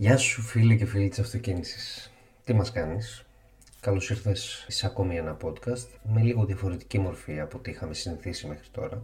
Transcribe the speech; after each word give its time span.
Γεια 0.00 0.16
σου 0.16 0.42
φίλε 0.42 0.74
και 0.74 0.86
φίλοι 0.86 1.08
της 1.08 1.18
αυτοκίνησης. 1.18 2.12
Τι 2.44 2.54
μας 2.54 2.72
κάνεις; 2.72 3.24
Καλώς 3.80 4.10
ήρθες 4.10 4.64
σε 4.68 4.86
ακόμη 4.86 5.16
ένα 5.16 5.36
podcast 5.42 5.86
με 6.02 6.20
λίγο 6.20 6.44
διαφορετική 6.44 6.98
μορφή 6.98 7.40
από 7.40 7.58
ό,τι 7.58 7.70
είχαμε 7.70 7.94
συνηθίσει 7.94 8.46
μέχρι 8.46 8.68
τώρα 8.72 9.02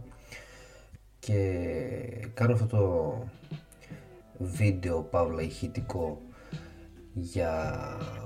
και 1.19 1.33
κάνω 2.33 2.53
αυτό 2.53 2.65
το 2.65 3.23
βίντεο 4.37 5.01
παύλα 5.01 5.41
ηχητικό 5.41 6.21
για 7.13 7.77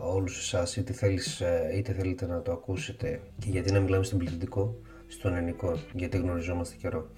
όλους 0.01 0.39
εσάς 0.39 0.75
είτε, 0.75 0.93
θέλεις, 0.93 1.41
ε, 1.41 1.71
είτε 1.75 1.93
θέλετε 1.93 2.25
να 2.25 2.41
το 2.41 2.51
ακούσετε 2.51 3.21
και 3.39 3.49
γιατί 3.49 3.71
να 3.71 3.79
μιλάμε 3.79 4.03
στην 4.03 4.17
πληθυντικό 4.17 4.75
στον 5.07 5.35
ελληνικό 5.35 5.79
γιατί 5.93 6.17
γνωριζόμαστε 6.17 6.75
καιρό 6.79 7.11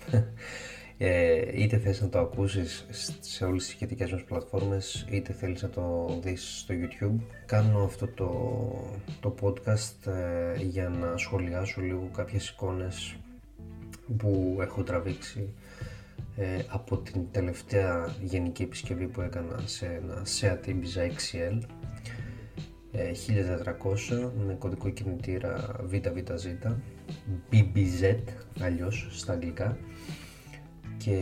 ε, 1.05 1.61
είτε 1.61 1.77
θες 1.77 2.01
να 2.01 2.09
το 2.09 2.20
ακούσεις 2.20 2.85
σε 3.20 3.45
όλες 3.45 3.63
τις 3.63 3.73
σχετικές 3.73 4.11
μας 4.11 4.23
πλατφόρμες 4.23 5.05
είτε 5.09 5.33
θέλεις 5.33 5.61
να 5.61 5.70
το 5.70 6.07
δεις 6.23 6.57
στο 6.59 6.73
YouTube. 6.77 7.23
Κάνω 7.45 7.84
αυτό 7.84 8.07
το, 8.07 8.30
το 9.20 9.35
podcast 9.41 10.11
ε, 10.11 10.61
για 10.63 10.89
να 10.89 11.17
σχολιάσω 11.17 11.81
λίγο 11.81 12.09
κάποιες 12.16 12.49
εικόνες 12.49 13.16
που 14.17 14.58
έχω 14.61 14.84
τραβήξει 14.84 15.53
ε, 16.35 16.45
από 16.67 16.97
την 16.97 17.22
τελευταία 17.31 18.16
γενική 18.22 18.63
επισκευή 18.63 19.08
που 19.08 19.22
έκανα 19.22 19.61
σε 19.66 19.85
ένα 19.85 20.22
Seat 20.39 20.67
Ibiza 20.67 21.09
XL 21.09 21.59
1400 24.11 24.30
με 24.45 24.55
κωδικό 24.59 24.89
κινητήρα 24.89 25.75
VVZ 25.91 26.73
BBZ 27.52 28.16
αλλιώς 28.59 29.08
στα 29.11 29.33
αγγλικά 29.33 29.77
και 30.97 31.17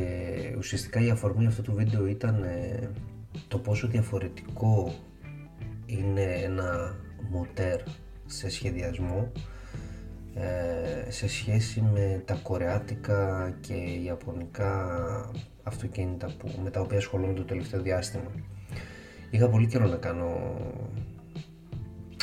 ουσιαστικά 0.58 1.00
η 1.00 1.10
αφορμή 1.10 1.46
αυτού 1.46 1.62
του 1.62 1.74
βίντεο 1.74 2.06
ήταν 2.06 2.44
ε, 2.44 2.90
το 3.48 3.58
πόσο 3.58 3.88
διαφορετικό 3.88 4.94
είναι 5.86 6.22
ένα 6.22 6.96
μοτέρ 7.30 7.82
σε 8.26 8.50
σχεδιασμό 8.50 9.32
ε, 10.36 11.12
σε 11.12 11.28
σχέση 11.28 11.82
με 11.82 12.22
τα 12.26 12.34
κορεάτικα 12.44 13.54
και 13.62 13.74
ιαπωνικά 14.04 14.90
αυτοκίνητα 15.64 16.32
που, 16.38 16.52
με 16.64 16.70
τα 16.70 16.80
οποία 16.80 16.98
ασχολούμαι 16.98 17.34
το 17.34 17.44
τελευταίο 17.44 17.82
διάστημα. 17.82 18.32
Είχα 19.30 19.50
πολύ 19.50 19.68
καιρό 19.68 19.88
να 19.88 19.96
κάνω 19.96 20.58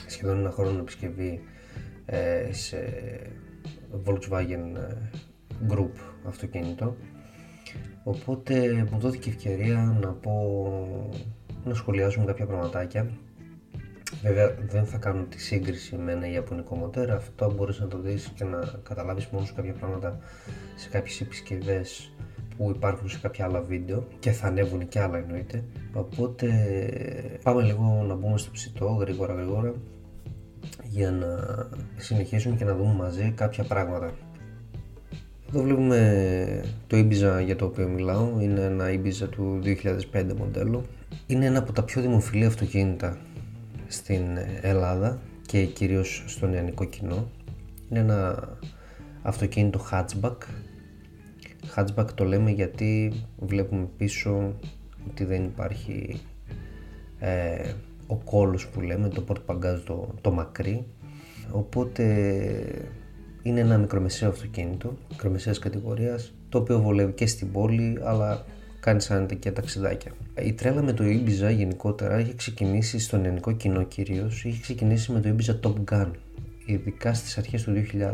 σχεδόν 0.07 0.39
ένα 0.39 0.51
χρόνο 0.51 0.79
επισκευή 0.79 1.41
ε, 2.07 2.53
σε 2.53 2.79
Volkswagen 4.05 4.77
Group 5.69 5.93
αυτοκίνητο 6.27 6.97
Οπότε 8.09 8.87
μου 8.91 8.99
δόθηκε 8.99 9.29
ευκαιρία 9.29 9.99
να 10.01 10.09
πω 10.09 10.33
να 11.65 11.75
σχολιάσουμε 11.75 12.25
κάποια 12.25 12.47
πραγματάκια. 12.47 13.11
Βέβαια 14.23 14.55
δεν 14.69 14.87
θα 14.87 14.99
κάνω 14.99 15.23
τη 15.23 15.41
σύγκριση 15.41 15.97
με 15.97 16.13
ένα 16.13 16.31
Ιαπωνικό 16.31 16.77
μοτέρ, 16.77 17.11
αυτό 17.11 17.53
μπορείς 17.53 17.81
να 17.81 17.87
το 17.87 17.99
δεις 17.99 18.33
και 18.35 18.45
να 18.45 18.59
καταλάβεις 18.83 19.27
μόνος 19.27 19.49
σου 19.49 19.55
κάποια 19.55 19.73
πράγματα 19.73 20.19
σε 20.77 20.89
κάποιες 20.89 21.21
επισκευές 21.21 22.13
που 22.57 22.73
υπάρχουν 22.77 23.09
σε 23.09 23.19
κάποια 23.19 23.45
άλλα 23.45 23.61
βίντεο 23.61 24.07
και 24.19 24.31
θα 24.31 24.47
ανέβουν 24.47 24.89
και 24.89 25.01
άλλα 25.01 25.19
εννοείται. 25.19 25.65
Οπότε 25.93 26.49
πάμε 27.43 27.63
λίγο 27.63 28.05
να 28.07 28.15
μπούμε 28.15 28.39
στο 28.39 28.51
ψητό 28.51 28.87
γρήγορα 28.87 29.35
γρήγορα 29.35 29.75
για 30.85 31.11
να 31.11 31.29
συνεχίσουμε 31.97 32.57
και 32.57 32.65
να 32.65 32.75
δούμε 32.75 32.95
μαζί 32.95 33.31
κάποια 33.31 33.65
πράγματα. 33.65 34.13
Εδώ 35.51 35.63
βλέπουμε 35.63 36.65
το 36.87 36.97
Ibiza 36.97 37.43
για 37.45 37.57
το 37.57 37.65
οποίο 37.65 37.89
μιλάω, 37.89 38.41
είναι 38.41 38.61
ένα 38.61 38.87
Ibiza 38.91 39.29
του 39.31 39.61
2005 40.13 40.25
μοντέλο. 40.39 40.85
Είναι 41.27 41.47
ένα 41.47 41.59
από 41.59 41.73
τα 41.73 41.83
πιο 41.83 42.03
δημοφιλή 42.03 42.45
αυτοκίνητα 42.45 43.19
στην 43.87 44.23
Ελλάδα 44.61 45.21
και 45.47 45.65
κυρίως 45.65 46.25
στο 46.27 46.47
νεανικό 46.47 46.85
κοινό. 46.85 47.31
Είναι 47.91 48.01
ένα 48.01 48.49
αυτοκίνητο 49.23 49.87
hatchback. 49.93 50.37
Hatchback 51.77 52.07
το 52.15 52.25
λέμε 52.25 52.51
γιατί 52.51 53.13
βλέπουμε 53.39 53.89
πίσω 53.97 54.55
ότι 55.11 55.25
δεν 55.25 55.45
υπάρχει 55.45 56.21
ε, 57.19 57.73
ο 58.07 58.17
κόλος 58.17 58.69
που 58.69 58.81
λέμε, 58.81 59.09
το 59.09 59.21
πορτπαγκάζ 59.21 59.81
το, 59.81 60.15
το 60.21 60.31
μακρύ. 60.31 60.87
Οπότε 61.51 62.05
είναι 63.49 63.61
ένα 63.61 63.79
μικρομεσαίο 63.79 64.29
αυτοκίνητο, 64.29 64.97
μικρομεσαίας 65.11 65.59
κατηγορίας, 65.59 66.35
το 66.49 66.59
οποίο 66.59 66.81
βολεύει 66.81 67.13
και 67.13 67.27
στην 67.27 67.53
πόλη, 67.53 67.99
αλλά 68.05 68.45
κάνει 68.81 69.01
σαν 69.01 69.27
και 69.39 69.51
ταξιδάκια. 69.51 70.13
Η 70.43 70.53
τρέλα 70.53 70.83
με 70.83 70.93
το 70.93 71.05
Ibiza 71.05 71.55
γενικότερα 71.57 72.15
έχει 72.15 72.35
ξεκινήσει 72.35 72.99
στον 72.99 73.25
ελληνικό 73.25 73.53
κοινό 73.53 73.83
κυρίως, 73.83 74.45
έχει 74.45 74.61
ξεκινήσει 74.61 75.13
με 75.13 75.21
το 75.21 75.35
Ibiza 75.37 75.67
Top 75.67 75.75
Gun, 75.93 76.11
ειδικά 76.65 77.15
στις 77.15 77.39
αρχές 77.39 77.63
του 77.63 77.73
2000 77.73 78.13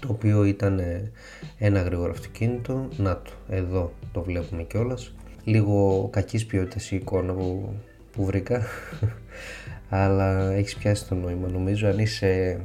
το 0.00 0.08
οποίο 0.10 0.44
ήταν 0.44 0.78
ε, 0.78 1.10
ένα 1.58 1.82
γρήγορο 1.82 2.10
αυτοκίνητο 2.10 2.88
να 2.96 3.22
το, 3.22 3.30
εδώ 3.48 3.92
το 4.12 4.22
βλέπουμε 4.22 4.62
κιόλας. 4.62 5.14
λίγο 5.44 6.08
κακής 6.12 6.46
ποιότητας 6.46 6.90
η 6.90 6.96
εικόνα 6.96 7.32
που, 7.32 7.74
που 8.12 8.24
βρήκα 8.24 8.62
αλλά 9.88 10.52
έχεις 10.52 10.76
πιάσει 10.76 11.08
το 11.08 11.14
νόημα 11.14 11.48
νομίζω 11.48 11.88
αν 11.88 11.98
είσαι 11.98 12.60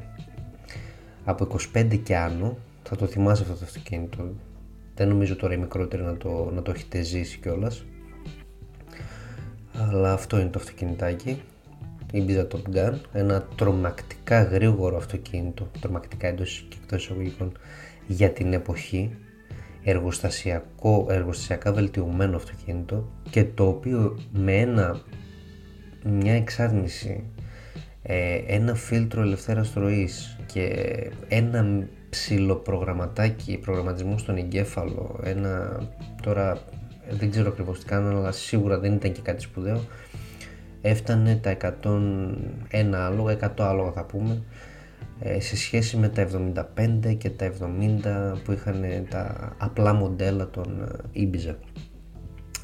από 1.24 1.48
25 1.76 2.00
και 2.04 2.18
άνω 2.18 2.58
θα 2.84 2.96
το 2.96 3.06
θυμάσαι 3.06 3.42
αυτό 3.42 3.54
το 3.54 3.62
αυτοκίνητο. 3.64 4.34
Δεν 4.96 5.08
νομίζω 5.08 5.36
τώρα 5.36 5.54
οι 5.54 5.58
μικρότεροι 5.58 6.04
να 6.04 6.18
το, 6.18 6.52
να 6.54 6.62
το 6.62 6.72
έχετε 6.72 7.02
ζήσει 7.02 7.40
κιόλας. 7.40 7.86
αλλά 9.74 10.14
αυτό 10.14 10.40
είναι 10.40 10.50
το 10.50 10.60
αυτοκινητάκι. 10.60 11.42
Η 12.12 12.26
Ibiza 12.28 12.48
Top 12.48 12.76
Gun. 12.76 12.94
Ένα 13.14 13.48
τρομακτικά 13.56 14.44
γρήγορο 14.44 14.98
αυτοκίνητο. 14.98 15.68
Τρομακτικά 15.80 16.28
εντός 16.28 16.66
και 16.70 16.78
εκτός 16.81 17.04
εισαγωγικών 17.04 17.52
για 18.08 18.31
την 18.31 18.54
εποχή. 18.54 19.16
Εργοστασιακό, 19.84 21.08
εργοστασιακά 21.10 21.74
βελτιωμένο 21.74 22.36
αυτοκίνητο 22.36 23.12
και 23.30 23.44
το 23.44 23.68
οποίο 23.68 24.20
με 24.31 24.54
ένα 24.54 25.02
μια 26.04 26.34
εξάρτηση 26.34 27.24
ε, 28.04 28.42
ένα 28.48 28.76
φίλτρο 28.76 29.22
ελευθέρας 29.22 29.74
ροής 29.74 30.38
και 30.53 30.67
ένα 31.28 31.88
ψηλοπρογραμματάκι 32.09 33.57
προγραμματισμού 33.57 34.17
στον 34.17 34.38
εγκέφαλο 34.38 35.19
ένα 35.23 35.81
τώρα 36.22 36.57
δεν 37.09 37.31
ξέρω 37.31 37.50
ακριβώς 37.50 37.79
τι 37.79 37.85
κάνω 37.85 38.17
αλλά 38.17 38.31
σίγουρα 38.31 38.79
δεν 38.79 38.94
ήταν 38.94 39.12
και 39.12 39.22
κάτι 39.22 39.41
σπουδαίο. 39.41 39.81
Έφτανε 40.81 41.35
τα 41.35 41.57
101 41.84 42.94
άλογα, 42.94 43.53
100 43.57 43.63
άλογα 43.63 43.91
θα 43.91 44.03
πούμε 44.06 44.44
ε, 45.19 45.39
σε 45.39 45.57
σχέση 45.57 45.97
με 45.97 46.09
τα 46.09 46.28
75 47.03 47.16
και 47.18 47.29
τα 47.29 47.51
70 48.33 48.41
που 48.44 48.51
είχαν 48.51 48.83
τα 49.09 49.53
απλά 49.57 49.94
μοντέλα 49.94 50.50
των 50.50 50.97
ε, 51.13 51.22
Ibiza. 51.22 51.56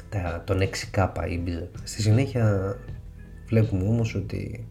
Τα, 0.08 0.42
των 0.46 0.58
6K 0.60 1.06
Ibiza. 1.14 1.68
Στη 1.82 2.02
συνέχεια 2.02 2.76
βλέπουμε 3.46 3.88
όμως 3.88 4.14
ότι 4.14 4.68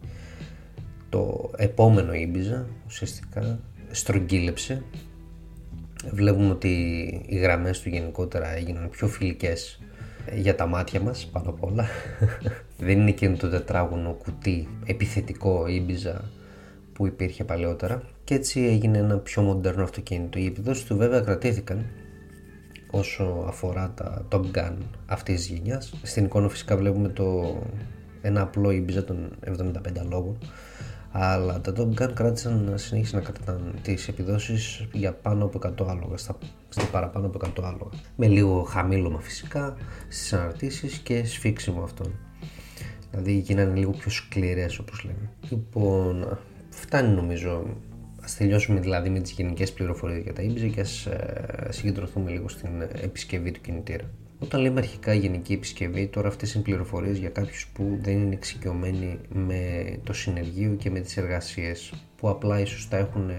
το 1.08 1.50
επόμενο 1.56 2.12
Ibiza 2.12 2.64
ουσιαστικά 2.86 3.58
στρογγύλεψε. 3.90 4.82
Βλέπουμε 6.10 6.50
ότι 6.50 6.68
οι 7.28 7.36
γραμμές 7.36 7.80
του 7.80 7.88
γενικότερα 7.88 8.56
έγιναν 8.56 8.90
πιο 8.90 9.08
φιλικές 9.08 9.80
για 10.34 10.54
τα 10.54 10.66
μάτια 10.66 11.00
μας 11.00 11.26
πάνω 11.32 11.50
απ' 11.50 11.64
όλα. 11.64 11.86
Δεν 12.78 13.00
είναι 13.00 13.10
εκείνο 13.10 13.36
το 13.36 13.48
τετράγωνο 13.48 14.12
κουτί 14.12 14.68
επιθετικό 14.86 15.64
Ibiza 15.68 16.20
που 16.92 17.06
υπήρχε 17.06 17.44
παλαιότερα. 17.44 18.02
Και 18.24 18.34
έτσι 18.34 18.60
έγινε 18.60 18.98
ένα 18.98 19.18
πιο 19.18 19.42
μοντέρνο 19.42 19.82
αυτοκίνητο. 19.82 20.38
Οι 20.38 20.46
επιδόσεις 20.46 20.84
του 20.84 20.96
βέβαια 20.96 21.20
κρατήθηκαν 21.20 21.86
όσο 22.90 23.44
αφορά 23.46 23.92
τα 23.96 24.26
Top 24.30 24.42
Gun 24.54 24.74
αυτής 25.06 25.36
της 25.36 25.46
γενιάς. 25.48 25.94
Στην 26.02 26.24
εικόνα 26.24 26.48
φυσικά 26.48 26.76
βλέπουμε 26.76 27.08
το 27.08 27.58
ένα 28.22 28.40
απλό 28.40 28.68
Ibiza 28.68 29.04
των 29.04 29.30
75 29.46 29.60
λόγων 30.08 30.38
αλλά 31.10 31.60
τα 31.60 31.72
Top 31.76 32.02
Gun 32.02 32.12
κράτησαν 32.14 32.64
να 32.70 32.76
συνέχισαν 32.76 33.18
να 33.18 33.30
κρατάνε 33.30 33.70
τις 33.82 34.08
επιδόσεις 34.08 34.86
για 34.92 35.12
πάνω 35.12 35.44
από 35.44 35.58
100 35.62 35.86
άλογα, 35.88 36.16
στα, 36.16 36.38
στα 36.68 36.84
παραπάνω 36.84 37.26
από 37.26 37.38
100 37.60 37.64
άλογα. 37.64 37.90
Με 38.16 38.26
λίγο 38.26 38.62
χαμήλωμα 38.62 39.20
φυσικά 39.20 39.76
στις 40.08 40.32
αναρτήσεις 40.32 40.98
και 40.98 41.24
σφίξιμο 41.24 41.82
αυτών. 41.82 42.12
Δηλαδή 43.10 43.32
γίνανε 43.32 43.78
λίγο 43.78 43.90
πιο 43.90 44.10
σκληρές 44.10 44.78
όπως 44.78 45.04
λέμε. 45.04 45.30
Λοιπόν, 45.50 46.38
φτάνει 46.70 47.14
νομίζω 47.14 47.64
Ας 48.28 48.36
τελειώσουμε 48.36 48.80
δηλαδή 48.80 49.10
με 49.10 49.20
τις 49.20 49.30
γενικές 49.30 49.72
πληροφορίες 49.72 50.22
για 50.22 50.32
τα 50.32 50.42
Ibiza 50.42 50.70
και 50.74 50.80
ας 50.80 51.06
ε, 51.06 51.66
συγκεντρωθούμε 51.68 52.30
λίγο 52.30 52.48
στην 52.48 52.82
επισκευή 53.02 53.50
του 53.50 53.60
κινητήρα. 53.60 54.10
Όταν 54.40 54.60
λέμε 54.60 54.80
αρχικά 54.80 55.14
γενική 55.14 55.52
επισκευή, 55.52 56.06
τώρα 56.06 56.28
αυτές 56.28 56.54
είναι 56.54 56.62
πληροφορίες 56.62 57.18
για 57.18 57.28
κάποιους 57.28 57.68
που 57.72 57.98
δεν 58.00 58.18
είναι 58.18 58.34
εξοικειωμένοι 58.34 59.18
με 59.28 59.84
το 60.04 60.12
συνεργείο 60.12 60.74
και 60.74 60.90
με 60.90 61.00
τις 61.00 61.16
εργασίες 61.16 61.92
που 62.16 62.28
απλά 62.28 62.60
ίσως 62.60 62.88
τα 62.88 62.96
έχουν 62.96 63.30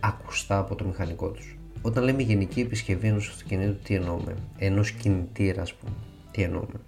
ακουστά 0.00 0.58
από 0.58 0.74
το 0.74 0.84
μηχανικό 0.84 1.30
τους. 1.30 1.58
Όταν 1.82 2.04
λέμε 2.04 2.22
γενική 2.22 2.60
επισκευή 2.60 3.06
ενός 3.06 3.28
αυτοκινήτου, 3.28 3.82
τι 3.82 3.94
εννοούμε, 3.94 4.34
ενός 4.58 4.90
κινητήρα 4.90 5.62
ας 5.62 5.74
πούμε, 5.74 5.92
τι 6.30 6.42
εννοούμε; 6.42 6.80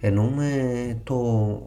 Εννοούμε 0.00 1.00
το 1.04 1.16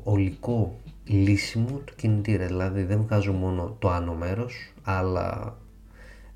ολικό 0.03 0.79
λύσιμο 1.03 1.81
του 1.85 1.95
κινητήρα, 1.95 2.45
δηλαδή 2.45 2.83
δεν 2.83 3.01
βγάζω 3.01 3.33
μόνο 3.33 3.75
το 3.79 3.89
άνω 3.89 4.13
μέρος, 4.13 4.73
αλλά 4.83 5.57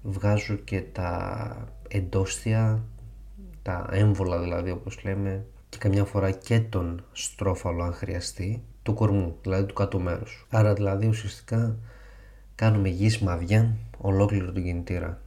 βγάζω 0.01 0.55
και 0.55 0.81
τα 0.81 1.67
εντόστια, 1.87 2.83
τα 3.69 3.87
έμβολα 3.91 4.39
δηλαδή 4.39 4.71
όπως 4.71 5.03
λέμε 5.03 5.45
και 5.69 5.77
καμιά 5.77 6.05
φορά 6.05 6.31
και 6.31 6.59
τον 6.59 7.03
στρόφαλο 7.11 7.83
αν 7.83 7.93
χρειαστεί 7.93 8.63
του 8.83 8.93
κορμού, 8.93 9.35
δηλαδή 9.41 9.65
του 9.65 9.73
κάτω 9.73 9.99
μέρους. 9.99 10.47
Άρα 10.49 10.73
δηλαδή 10.73 11.07
ουσιαστικά 11.07 11.75
κάνουμε 12.55 12.89
γη 12.89 13.23
μαδιά 13.23 13.75
ολόκληρο 13.97 14.51
τον 14.51 14.63
κινητήρα. 14.63 15.21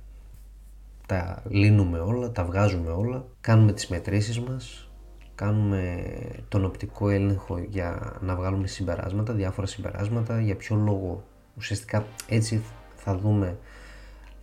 Τα 1.06 1.42
λύνουμε 1.48 1.98
όλα, 1.98 2.30
τα 2.30 2.44
βγάζουμε 2.44 2.90
όλα, 2.90 3.24
κάνουμε 3.40 3.72
τις 3.72 3.88
μετρήσεις 3.88 4.40
μας, 4.40 4.90
κάνουμε 5.34 6.04
τον 6.48 6.64
οπτικό 6.64 7.08
έλεγχο 7.08 7.58
για 7.58 8.18
να 8.20 8.34
βγάλουμε 8.34 8.66
συμπεράσματα, 8.66 9.32
διάφορα 9.32 9.66
συμπεράσματα, 9.66 10.40
για 10.40 10.56
ποιο 10.56 10.76
λόγο. 10.76 11.24
Ουσιαστικά 11.56 12.04
έτσι 12.28 12.62
θα 12.96 13.16
δούμε 13.16 13.58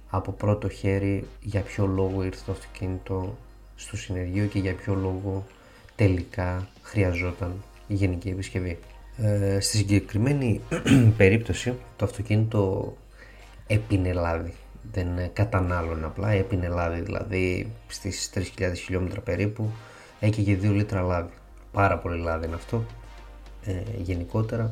από 0.10 0.31
πρώτο 0.31 0.69
χέρι 0.69 1.28
για 1.42 1.62
ποιο 1.62 1.86
λόγο 1.86 2.24
ήρθε 2.24 2.42
το 2.45 2.52
αυτοκίνητο 2.52 3.38
στο 3.80 3.98
συνεργείο 3.98 4.46
και 4.46 4.60
για 4.60 4.74
ποιο 4.74 4.94
λόγο 4.94 5.46
τελικά 5.96 6.68
χρειαζόταν 6.81 7.64
η 7.88 7.94
γενική 7.94 8.30
επισκευή. 8.30 8.80
Ε, 9.18 9.60
στη 9.60 9.78
συγκεκριμένη 9.78 10.62
περίπτωση 11.18 11.74
το 11.96 12.06
αυτοκίνητο 12.06 12.94
έπινε 13.68 14.14
λάδι. 14.14 14.54
Δεν 14.92 15.08
κατανάλωνε 15.34 16.06
απλά, 16.06 16.30
έπινε 16.30 16.68
λάδι 16.68 17.02
δηλαδή 17.02 17.72
στις 17.88 18.30
3.000 18.36 18.72
χιλιόμετρα 18.76 19.22
περίπου 19.22 19.72
έκαιγε 20.20 20.58
2 20.62 20.64
λίτρα 20.64 21.02
λάδι. 21.02 21.34
Πάρα 21.72 21.98
πολύ 21.98 22.22
λάδι 22.22 22.46
είναι 22.46 22.56
αυτό. 22.56 22.86
Ε, 23.66 23.74
γενικότερα 23.98 24.70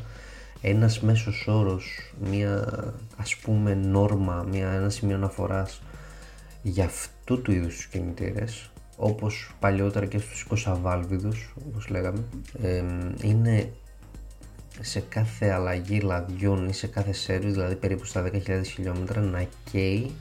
ένας 0.62 1.00
μέσος 1.00 1.48
όρος, 1.48 2.14
μια 2.20 2.84
ας 3.18 3.36
πούμε 3.36 3.74
νόρμα, 3.74 4.46
μια, 4.52 4.70
ένα 4.70 4.90
σημείο 4.90 5.16
αναφοράς 5.16 5.82
για 6.62 6.86
αυτού 6.86 7.42
του 7.42 7.52
είδους 7.52 7.76
τους 7.76 7.86
κινητήρες 7.86 8.70
όπως 8.98 9.52
παλιότερα 9.60 10.06
και 10.06 10.18
στους 10.18 10.66
20 10.66 10.78
βάλβιδους 10.82 11.54
όπως 11.68 11.88
λέγαμε 11.88 12.24
είναι 13.22 13.74
σε 14.82 15.00
κάθε 15.00 15.50
αλλαγή 15.50 16.00
λαδιών 16.00 16.68
ή 16.68 16.74
σε 16.74 16.88
κάθε 16.88 17.12
σέρβις 17.12 17.54
δηλαδή 17.54 17.76
περίπου 17.76 18.06
στα 18.06 18.30
10.000 18.34 18.62
χιλιόμετρα 18.64 19.22
να 19.22 19.48
καίει 19.72 20.12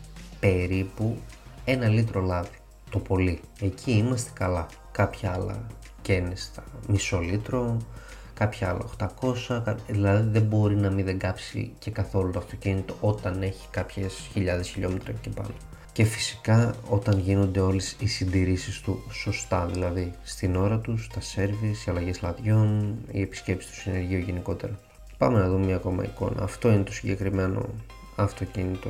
περίπου 0.40 1.16
ένα 1.64 1.88
λίτρο 1.88 2.20
λάδι 2.20 2.58
το 2.90 2.98
πολύ. 2.98 3.40
Εκεί 3.60 3.92
είμαστε 3.92 4.30
καλά. 4.34 4.66
Κάποια 4.92 5.32
άλλα 5.32 5.66
καίνε 6.02 6.34
στα 6.34 6.64
μισό 6.88 7.20
λίτρο 7.20 7.76
κάποια 8.34 8.68
άλλα 8.68 9.10
800 9.58 9.74
δηλαδή 9.88 10.28
δεν 10.28 10.42
μπορεί 10.42 10.76
να 10.76 10.90
μην 10.90 11.04
δεν 11.04 11.18
κάψει 11.18 11.72
και 11.78 11.90
καθόλου 11.90 12.30
το 12.30 12.38
αυτοκίνητο 12.38 12.96
όταν 13.00 13.42
έχει 13.42 13.68
κάποιες 13.70 14.28
χιλιάδες 14.32 14.68
χιλιόμετρα 14.68 15.12
και 15.12 15.30
πάνω 15.30 15.54
και 15.96 16.04
φυσικά 16.04 16.74
όταν 16.88 17.18
γίνονται 17.18 17.60
όλες 17.60 17.96
οι 18.00 18.06
συντηρήσεις 18.06 18.80
του 18.80 19.02
σωστά, 19.10 19.66
δηλαδή 19.66 20.12
στην 20.22 20.56
ώρα 20.56 20.78
τους, 20.78 21.08
τα 21.14 21.20
σέρβις, 21.20 21.84
οι 21.84 21.90
αλλαγές 21.90 22.22
λαδιών, 22.22 22.98
η 23.10 23.20
επισκέψη 23.20 23.68
του 23.68 23.74
συνεργείου 23.74 24.18
γενικότερα. 24.18 24.78
Πάμε 25.18 25.38
να 25.38 25.48
δούμε 25.48 25.64
μια 25.64 25.76
ακόμα 25.76 26.04
εικόνα. 26.04 26.42
Αυτό 26.42 26.72
είναι 26.72 26.82
το 26.82 26.92
συγκεκριμένο 26.92 27.68
αυτοκίνητο 28.16 28.88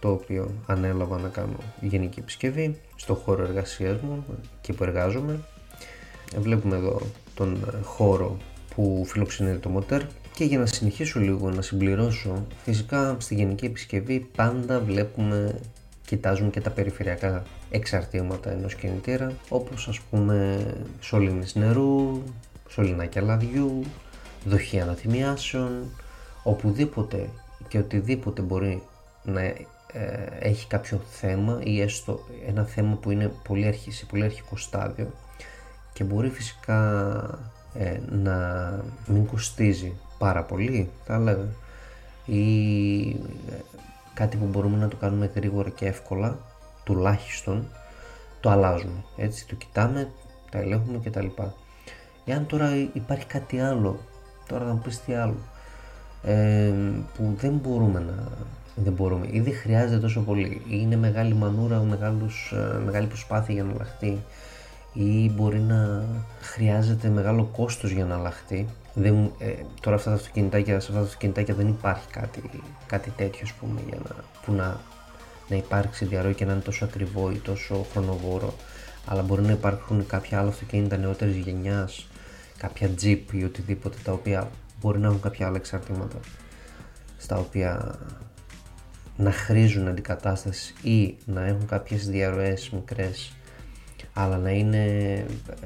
το 0.00 0.10
οποίο 0.10 0.50
ανέλαβα 0.66 1.18
να 1.18 1.28
κάνω 1.28 1.56
γενική 1.80 2.20
επισκευή 2.20 2.80
στο 2.96 3.14
χώρο 3.14 3.42
εργασίας 3.42 4.00
μου 4.00 4.24
και 4.60 4.72
που 4.72 4.82
εργάζομαι. 4.82 5.40
Βλέπουμε 6.38 6.76
εδώ 6.76 7.00
τον 7.34 7.80
χώρο 7.82 8.36
που 8.74 9.04
φιλοξενείται 9.06 9.58
το 9.58 9.68
μοτέρ 9.68 10.02
και 10.34 10.44
για 10.44 10.58
να 10.58 10.66
συνεχίσω 10.66 11.20
λίγο 11.20 11.50
να 11.50 11.62
συμπληρώσω 11.62 12.46
φυσικά 12.64 13.16
στη 13.18 13.34
γενική 13.34 13.64
επισκευή 13.64 14.28
πάντα 14.36 14.80
βλέπουμε 14.80 15.60
κοιτάζουμε 16.06 16.50
και 16.50 16.60
τα 16.60 16.70
περιφερειακά 16.70 17.42
εξαρτήματα 17.70 18.50
ενός 18.50 18.74
κινητήρα 18.74 19.32
όπως 19.48 19.88
ας 19.88 20.00
πούμε 20.00 20.66
σωλήνες 21.00 21.54
νερού, 21.54 22.22
σωληνάκια 22.68 23.22
λαδιού, 23.22 23.82
δοχεία 24.44 24.82
αναθυμιάσεων, 24.82 25.90
οπουδήποτε 26.42 27.28
και 27.68 27.78
οτιδήποτε 27.78 28.42
μπορεί 28.42 28.82
να 29.22 29.40
ε, 29.40 29.64
έχει 30.38 30.66
κάποιο 30.66 31.00
θέμα 31.10 31.60
ή 31.62 31.80
έστω 31.80 32.20
ένα 32.46 32.64
θέμα 32.64 32.96
που 32.96 33.10
είναι 33.10 33.32
πολύ 33.48 33.66
αρχή, 33.66 33.90
σε 33.90 34.04
πολύ 34.04 34.24
αρχικό 34.24 34.56
στάδιο 34.56 35.10
και 35.92 36.04
μπορεί 36.04 36.30
φυσικά 36.30 36.80
ε, 37.74 38.00
να 38.10 38.38
μην 39.06 39.26
κοστίζει 39.26 39.92
πάρα 40.18 40.42
πολύ 40.42 40.90
θα 41.04 41.14
έλεγα 41.14 41.48
ή 42.26 43.08
ε, 43.50 43.54
κάτι 44.16 44.36
που 44.36 44.44
μπορούμε 44.44 44.76
να 44.76 44.88
το 44.88 44.96
κάνουμε 44.96 45.30
γρήγορα 45.34 45.68
και 45.68 45.86
εύκολα, 45.86 46.38
τουλάχιστον 46.84 47.66
το 48.40 48.50
αλλάζουμε. 48.50 49.04
Έτσι, 49.16 49.46
το 49.46 49.54
κοιτάμε, 49.54 50.08
τα 50.50 50.58
ελέγχουμε 50.58 51.00
κτλ. 51.04 51.26
Εάν 52.24 52.46
τώρα 52.46 52.70
υπάρχει 52.92 53.26
κάτι 53.26 53.60
άλλο, 53.60 53.98
τώρα 54.48 54.64
θα 54.64 54.72
μου 54.72 54.80
πεις 54.84 55.00
τι 55.00 55.14
άλλο, 55.14 55.36
ε, 56.22 56.72
που 57.16 57.34
δεν 57.36 57.52
μπορούμε 57.52 58.00
να, 58.00 58.28
δεν 58.74 58.92
μπορούμε 58.92 59.26
ή 59.30 59.40
δεν 59.40 59.54
χρειάζεται 59.54 60.00
τόσο 60.00 60.20
πολύ 60.20 60.62
ή 60.66 60.78
είναι 60.82 60.96
μεγάλη 60.96 61.34
μανούρα, 61.34 61.80
μεγάλους, 61.80 62.52
ε, 62.52 62.78
μεγάλη 62.84 63.06
προσπάθεια 63.06 63.54
για 63.54 63.64
να 63.64 63.72
αλλάχτεί 63.72 64.22
ή 64.96 65.30
μπορεί 65.34 65.58
να 65.58 66.04
χρειάζεται 66.40 67.08
μεγάλο 67.08 67.44
κόστος 67.44 67.90
για 67.90 68.04
να 68.04 68.14
αλλάχτεί. 68.14 68.68
Δεν, 68.94 69.30
ε, 69.38 69.52
τώρα 69.80 69.96
αυτά 69.96 70.10
τα 70.10 70.16
αυτοκινητάκια, 70.16 70.80
σε 70.80 70.86
αυτά 70.86 70.92
τα 70.92 71.06
αυτοκινητάκια 71.06 71.54
δεν 71.54 71.68
υπάρχει 71.68 72.08
κάτι, 72.10 72.50
κάτι 72.86 73.10
τέτοιο 73.10 73.46
πούμε, 73.60 73.80
για 73.88 73.98
να, 74.08 74.14
που 74.44 74.52
να, 74.52 74.80
να 75.48 75.56
υπάρξει 75.56 76.04
διαρροή 76.04 76.34
και 76.34 76.44
να 76.44 76.52
είναι 76.52 76.60
τόσο 76.60 76.84
ακριβό 76.84 77.30
ή 77.30 77.38
τόσο 77.38 77.86
χρονοβόρο. 77.92 78.54
Αλλά 79.06 79.22
μπορεί 79.22 79.42
να 79.42 79.52
υπάρχουν 79.52 80.06
κάποια 80.06 80.38
άλλα 80.38 80.48
αυτοκίνητα 80.48 80.96
νεότερης 80.96 81.36
γενιάς, 81.36 82.06
κάποια 82.58 82.90
Jeep 83.02 83.22
ή 83.32 83.44
οτιδήποτε 83.44 83.96
τα 84.04 84.12
οποία 84.12 84.50
μπορεί 84.80 84.98
να 84.98 85.06
έχουν 85.06 85.20
κάποια 85.20 85.46
άλλα 85.46 85.56
εξαρτήματα 85.56 86.16
στα 87.18 87.36
οποία 87.36 87.98
να 89.16 89.32
χρήζουν 89.32 89.88
αντικατάστασης 89.88 90.74
ή 90.82 91.16
να 91.24 91.46
έχουν 91.46 91.66
κάποιες 91.66 92.08
διαρροές 92.08 92.70
μικρές 92.70 93.32
αλλά 94.18 94.38
να 94.38 94.50
είναι 94.50 94.84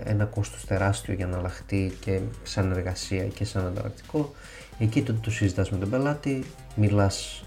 ένα 0.04 0.24
κόστος 0.24 0.64
τεράστιο 0.64 1.14
για 1.14 1.26
να 1.26 1.36
αλλάχτεί 1.36 1.96
και 2.00 2.20
σαν 2.42 2.70
εργασία 2.70 3.24
και 3.24 3.44
σαν 3.44 3.66
ανταλλακτικό. 3.66 4.34
Εκεί 4.78 5.02
τότε 5.02 5.18
το 5.22 5.30
συζητάς 5.30 5.70
με 5.70 5.78
τον 5.78 5.90
πελάτη 5.90 6.44
μιλάς 6.74 7.44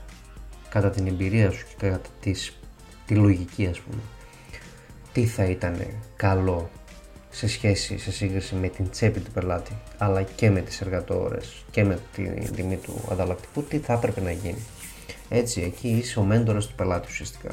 κατά 0.70 0.90
την 0.90 1.08
εμπειρία 1.08 1.52
σου 1.52 1.66
και 1.78 1.88
κατά 1.90 2.10
τις, 2.20 2.60
τη 3.06 3.16
λογική 3.16 3.68
ας 3.68 3.80
πούμε. 3.80 4.02
Τι 5.14 5.26
θα 5.26 5.44
ήταν 5.44 5.86
καλό 6.16 6.70
σε 7.30 7.48
σχέση, 7.48 7.98
σε 7.98 8.12
σύγκριση 8.12 8.56
με 8.56 8.68
την 8.68 8.90
τσέπη 8.90 9.20
του 9.20 9.32
πελάτη 9.32 9.72
αλλά 9.98 10.22
και 10.24 10.50
με 10.50 10.62
τις 10.62 10.82
εργατόρες 10.82 11.66
και 11.72 11.84
με 11.84 12.00
την 12.14 12.54
τιμή 12.56 12.76
του 12.76 13.02
ανταλλακτικού 13.12 13.64
τι 13.64 13.78
θα 13.78 13.94
έπρεπε 13.94 14.22
να 14.22 14.32
γίνει. 14.32 14.66
Έτσι 15.30 15.62
εκεί 15.62 15.88
είσαι 15.88 16.20
ο 16.20 16.24
μέντορας 16.24 16.68
του 16.68 16.76
πελάτη 16.76 17.08
ουσιαστικά 17.10 17.50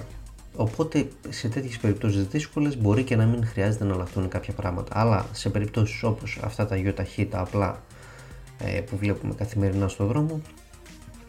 Οπότε 0.60 1.08
σε 1.28 1.48
τέτοιες 1.48 1.78
περιπτώσεις 1.78 2.26
δύσκολες 2.26 2.78
μπορεί 2.78 3.02
και 3.02 3.16
να 3.16 3.24
μην 3.24 3.46
χρειάζεται 3.46 3.84
να 3.84 3.94
αλλάχτούν 3.94 4.28
κάποια 4.28 4.52
πράγματα. 4.52 5.00
Αλλά 5.00 5.26
σε 5.32 5.48
περιπτώσεις 5.48 6.02
όπως 6.02 6.38
αυτά 6.42 6.66
τα 6.66 6.76
ΙΟΤΑΧΗ, 6.76 7.26
τα 7.26 7.40
απλά 7.40 7.82
ε, 8.58 8.80
που 8.80 8.96
βλέπουμε 8.96 9.34
καθημερινά 9.34 9.88
στο 9.88 10.06
δρόμο, 10.06 10.40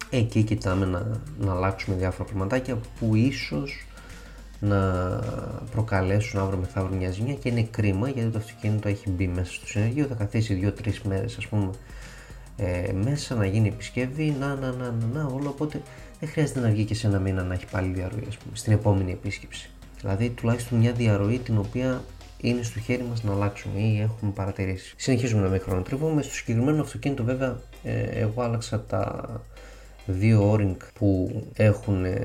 εκεί 0.09 0.43
κοιτάμε 0.43 0.85
να, 0.85 1.21
να 1.39 1.51
αλλάξουμε 1.51 1.95
διάφορα 1.95 2.29
πραγματάκια 2.29 2.77
που 2.99 3.15
ίσως 3.15 3.85
να 4.59 4.79
προκαλέσουν 5.71 6.39
αύριο 6.39 6.59
μεθαύριο 6.59 6.97
μια 6.97 7.11
ζημιά 7.11 7.33
και 7.33 7.49
είναι 7.49 7.63
κρίμα 7.63 8.09
γιατί 8.09 8.29
το 8.29 8.37
αυτοκίνητο 8.37 8.87
έχει 8.87 9.09
μπει 9.09 9.27
μέσα 9.27 9.53
στο 9.53 9.67
συνεργείο, 9.67 10.05
θα 10.05 10.13
καθίσει 10.13 10.73
2-3 10.83 10.93
μέρες 11.03 11.37
ας 11.37 11.47
πούμε 11.47 11.69
ε, 12.61 12.91
μέσα 12.93 13.35
να 13.35 13.45
γίνει 13.45 13.67
επισκευή, 13.67 14.35
να, 14.39 14.47
να, 14.47 14.71
να, 14.71 14.91
να, 14.91 15.05
να, 15.13 15.25
όλο. 15.25 15.49
Οπότε 15.49 15.81
δεν 16.19 16.29
χρειάζεται 16.29 16.59
να 16.59 16.69
βγει 16.69 16.83
και 16.83 16.95
σε 16.95 17.07
ένα 17.07 17.19
μήνα 17.19 17.43
να 17.43 17.53
έχει 17.53 17.65
πάλι 17.71 17.93
διαρροή, 17.93 18.25
ας 18.27 18.37
πούμε, 18.37 18.55
στην 18.55 18.73
επόμενη 18.73 19.11
επίσκεψη. 19.11 19.69
Δηλαδή, 19.99 20.29
τουλάχιστον 20.29 20.77
μια 20.77 20.91
διαρροή 20.91 21.39
την 21.39 21.57
οποία 21.57 22.03
είναι 22.41 22.61
στο 22.61 22.79
χέρι 22.79 23.03
μας 23.09 23.23
να 23.23 23.31
αλλάξουμε 23.31 23.79
ή 23.79 23.99
έχουμε 23.99 24.31
παρατηρήσει. 24.31 24.93
Συνεχίζουμε 24.97 25.41
να 25.41 25.49
μην 25.49 25.61
χρονοτριβούμε. 25.61 26.21
Στο 26.21 26.33
συγκεκριμένο 26.33 26.81
αυτοκίνητο, 26.81 27.23
βέβαια, 27.23 27.59
ε, 27.83 28.01
εγώ 28.01 28.41
άλλαξα 28.41 28.81
τα 28.81 29.25
δύο 30.05 30.53
O-ring 30.53 30.77
που 30.93 31.41
έχουν, 31.53 32.05
ε, 32.05 32.21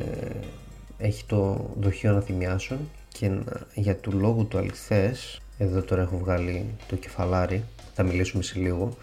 έχει 0.99 1.25
το 1.25 1.71
δοχείο 1.81 2.11
αναθυμιάσεων 2.11 2.81
και 3.09 3.31
για 3.75 3.97
του 3.97 4.13
λόγου 4.13 4.47
του 4.47 4.59
αληθές, 4.59 5.41
εδώ 5.59 5.83
τώρα 5.83 6.03
έχω 6.03 6.19
βγάλει 6.19 6.67
το 6.89 6.97
κεφαλάρι, 6.97 7.65
θα 7.95 8.03
μιλήσουμε 8.03 8.43
σε 8.43 8.59
λίγο, 8.59 8.97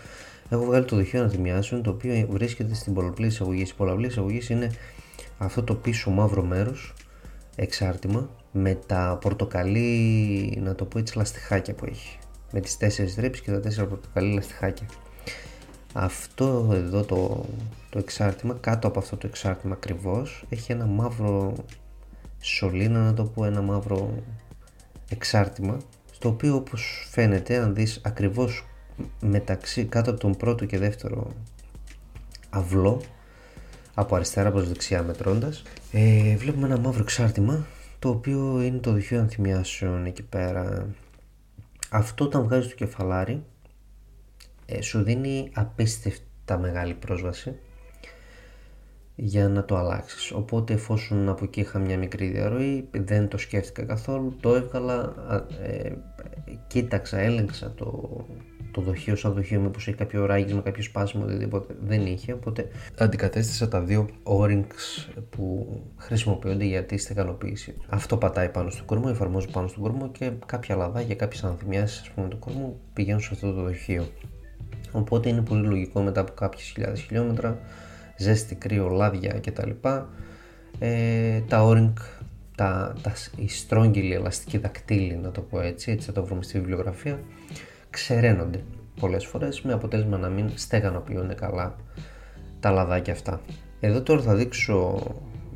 έχω 0.53 0.65
βγάλει 0.65 0.85
το 0.85 0.95
δοχείο 0.95 1.19
αναθυμιάσεων 1.19 1.83
το 1.83 1.89
οποίο 1.89 2.27
βρίσκεται 2.29 2.73
στην 2.73 2.93
πολλαπλή 2.93 3.25
εισαγωγή. 3.25 3.61
Η 3.61 3.73
πολλαπλή 3.77 4.07
εισαγωγή 4.07 4.41
είναι 4.49 4.71
αυτό 5.37 5.63
το 5.63 5.75
πίσω 5.75 6.09
μαύρο 6.09 6.43
μέρος, 6.43 6.93
εξάρτημα, 7.55 8.29
με 8.51 8.79
τα 8.85 9.17
πορτοκαλί, 9.21 10.59
να 10.63 10.75
το 10.75 10.85
πω 10.85 10.99
έτσι, 10.99 11.17
λαστιχάκια 11.17 11.73
που 11.73 11.85
έχει. 11.85 12.17
με 12.51 12.59
τις 12.59 12.77
τέσσερις 12.77 13.15
τρύπες 13.15 13.41
και 13.41 13.51
τα 13.51 13.59
τέσσερα 13.59 13.87
πορτοκαλί 13.87 14.33
λαστιχάκια. 14.33 14.85
Αυτό 15.93 16.71
εδώ 16.73 17.03
το, 17.03 17.45
το 17.89 17.99
εξάρτημα, 17.99 18.57
κάτω 18.59 18.87
από 18.87 18.99
αυτό 18.99 19.17
το 19.17 19.27
εξάρτημα 19.27 19.73
ακριβώς 19.73 20.45
έχει 20.49 20.71
ένα 20.71 20.85
μαύρο 20.85 21.53
σωλήνα, 22.39 22.99
να 22.99 23.13
το 23.13 23.23
πω 23.23 23.45
ένα 23.45 23.61
μαύρο 23.61 24.13
εξάρτημα, 25.09 25.77
στο 26.11 26.29
οποίο 26.29 26.55
όπως 26.55 27.07
φαίνεται 27.11 27.57
αν 27.57 27.75
δεις 27.75 28.01
ακριβώς 28.03 28.65
μεταξύ 29.21 29.85
κάτω 29.85 30.11
από 30.11 30.19
τον 30.19 30.37
πρώτο 30.37 30.65
και 30.65 30.77
δεύτερο 30.77 31.33
αυλό 32.49 33.01
από 33.93 34.15
αριστερά 34.15 34.51
προς 34.51 34.67
δεξιά 34.67 35.03
μετρώντας 35.03 35.63
ε, 35.91 36.35
βλέπουμε 36.37 36.65
ένα 36.65 36.79
μαύρο 36.79 37.01
εξάρτημα 37.01 37.65
το 37.99 38.09
οποίο 38.09 38.61
είναι 38.61 38.77
το 38.77 38.91
δοχείο 38.91 39.19
ανθυμιάσεων 39.19 40.05
εκεί 40.05 40.23
πέρα. 40.23 40.87
Αυτό 41.89 42.25
όταν 42.25 42.43
βγάζεις 42.43 42.69
το 42.69 42.75
κεφαλάρι 42.75 43.43
ε, 44.65 44.81
σου 44.81 45.03
δίνει 45.03 45.49
απίστευτα 45.53 46.57
μεγάλη 46.57 46.93
πρόσβαση 46.93 47.55
για 49.15 49.47
να 49.47 49.65
το 49.65 49.77
αλλάξεις. 49.77 50.31
Οπότε 50.31 50.73
εφόσον 50.73 51.29
από 51.29 51.43
εκεί 51.43 51.59
είχα 51.59 51.79
μια 51.79 51.97
μικρή 51.97 52.27
διαρροή 52.27 52.87
δεν 52.91 53.27
το 53.27 53.37
σκέφτηκα 53.37 53.83
καθόλου. 53.83 54.35
Το 54.39 54.55
έβγαλα 54.55 55.13
ε, 55.63 55.91
κοίταξα, 56.67 57.19
έλεγξα 57.19 57.73
το, 57.73 58.09
το 58.71 58.81
δοχείο 58.81 59.15
σαν 59.15 59.33
δοχείο 59.33 59.59
μήπως 59.59 59.87
έχει 59.87 59.97
κάποιο 59.97 60.25
ράγισμα, 60.25 60.61
κάποιο 60.61 60.83
σπάσιμο 60.83 61.23
οτιδήποτε. 61.23 61.75
Δεν 61.79 62.05
είχε 62.05 62.33
οπότε 62.33 62.67
αντικατέστησα 62.97 63.67
τα 63.67 63.81
δύο 63.81 64.09
o-rings 64.23 65.11
που 65.29 65.67
χρησιμοποιούνται 65.97 66.65
για 66.65 66.85
τη 66.85 66.97
στεγανοποίηση. 66.97 67.75
Αυτό 67.89 68.17
πατάει 68.17 68.49
πάνω 68.49 68.69
στον 68.69 68.85
κορμό, 68.85 69.05
εφαρμόζει 69.09 69.47
πάνω 69.51 69.67
στον 69.67 69.83
κορμό 69.83 70.09
και 70.11 70.31
κάποια 70.45 70.75
λαδάκια, 70.75 71.15
κάποιες 71.15 71.43
ανθυμιάσεις 71.43 71.99
ας 71.99 72.09
πούμε 72.09 72.27
του 72.27 72.39
κορμού 72.39 72.79
πηγαίνουν 72.93 73.21
σε 73.21 73.29
αυτό 73.31 73.53
το 73.53 73.61
δοχείο. 73.61 74.07
Οπότε 74.91 75.29
είναι 75.29 75.41
πολύ 75.41 75.67
λογικό 75.67 76.01
μετά 76.01 76.21
από 76.21 76.31
κάποιες 76.31 76.63
χιλιάδες 76.63 77.01
χιλιόμετρα 77.01 77.59
ζέστη, 78.17 78.55
κρύο, 78.55 78.87
λάδια 78.87 79.39
κτλ. 79.39 79.69
Ε, 80.79 81.41
τα 81.41 81.69
O-ring, 81.69 81.93
τα, 82.55 82.95
τα, 83.01 83.13
οι 83.35 83.47
στρόγγυλοι 83.47 84.13
ελαστικοί 84.13 84.57
δακτύλοι 84.57 85.15
να 85.15 85.31
το 85.31 85.41
πω 85.41 85.59
έτσι, 85.61 85.91
έτσι 85.91 86.05
θα 86.05 86.11
το 86.11 86.25
βρούμε 86.25 86.43
στη 86.43 86.59
βιβλιογραφία, 86.59 87.19
ξεραίνονται 87.89 88.63
πολλές 88.99 89.25
φορές 89.25 89.61
με 89.61 89.73
αποτέλεσμα 89.73 90.17
να 90.17 90.29
μην 90.29 90.49
στεγανοποιούν 90.55 91.35
καλά 91.35 91.75
τα 92.59 92.71
λαδάκια 92.71 93.13
αυτά. 93.13 93.41
Εδώ 93.79 94.01
τώρα 94.01 94.21
θα 94.21 94.35
δείξω 94.35 94.99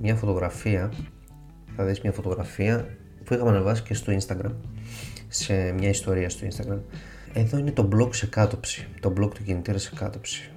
μια 0.02 0.16
φωτογραφία, 0.16 0.94
θα 1.76 1.84
δεις 1.84 2.02
μια 2.02 2.12
φωτογραφία 2.12 2.88
που 3.24 3.34
είχαμε 3.34 3.50
ανεβάσει 3.50 3.84
και 3.84 3.94
στο 3.94 4.18
Instagram, 4.20 4.52
σε 5.28 5.72
μια 5.72 5.90
ιστορία 5.90 6.30
στο 6.30 6.48
Instagram. 6.48 6.80
Εδώ 7.34 7.58
είναι 7.58 7.72
το 7.72 7.90
blog 7.96 8.16
σε 8.16 8.28
κάτωψη, 8.28 8.88
το 9.00 9.14
blog 9.18 9.34
του 9.34 9.44
κινητήρα 9.44 9.78
σε 9.78 9.92
κάτωψη. 9.96 10.52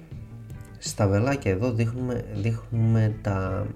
Στα 0.83 1.07
βελάκια 1.07 1.51
εδώ 1.51 1.71
δείχνουμε, 1.71 2.25
δείχνουμε 2.33 3.15
τα, 3.21 3.67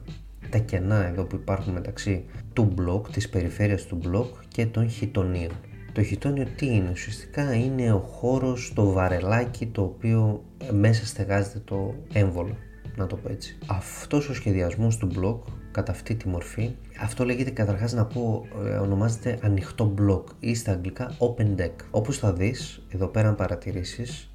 τα 0.49 0.57
κενά 0.57 1.07
εδώ 1.07 1.23
που 1.23 1.35
υπάρχουν 1.35 1.73
μεταξύ 1.73 2.25
του 2.53 2.63
μπλοκ, 2.63 3.11
της 3.11 3.29
περιφέρειας 3.29 3.83
του 3.83 3.95
μπλοκ 3.95 4.35
και 4.47 4.65
των 4.65 4.89
χιτονίων. 4.89 5.51
Το 5.93 6.03
χιτόνιο 6.03 6.45
τι 6.55 6.65
είναι, 6.65 6.89
ουσιαστικά 6.91 7.53
είναι 7.53 7.91
ο 7.91 7.99
χώρος, 7.99 8.71
το 8.75 8.91
βαρελάκι 8.91 9.65
το 9.65 9.81
οποίο 9.81 10.43
μέσα 10.71 11.05
στεγάζεται 11.05 11.61
το 11.65 11.95
έμβολο, 12.13 12.55
να 12.95 13.07
το 13.07 13.15
πω 13.15 13.31
έτσι. 13.31 13.57
Αυτός 13.67 14.29
ο 14.29 14.33
σχεδιασμός 14.33 14.97
του 14.97 15.05
μπλοκ 15.05 15.43
κατά 15.71 15.91
αυτή 15.91 16.15
τη 16.15 16.27
μορφή, 16.27 16.75
αυτό 17.01 17.25
λέγεται 17.25 17.49
καταρχάς 17.49 17.93
να 17.93 18.05
πω, 18.05 18.45
ε, 18.65 18.75
ονομάζεται 18.75 19.39
ανοιχτό 19.41 19.85
μπλοκ 19.85 20.27
ή 20.39 20.55
στα 20.55 20.71
αγγλικά 20.71 21.17
open 21.17 21.61
deck. 21.61 21.73
Όπως 21.91 22.17
θα 22.17 22.33
δεις, 22.33 22.85
εδώ 22.89 23.07
πέρα 23.07 23.27
αν 23.27 23.35
παρατηρήσεις, 23.35 24.29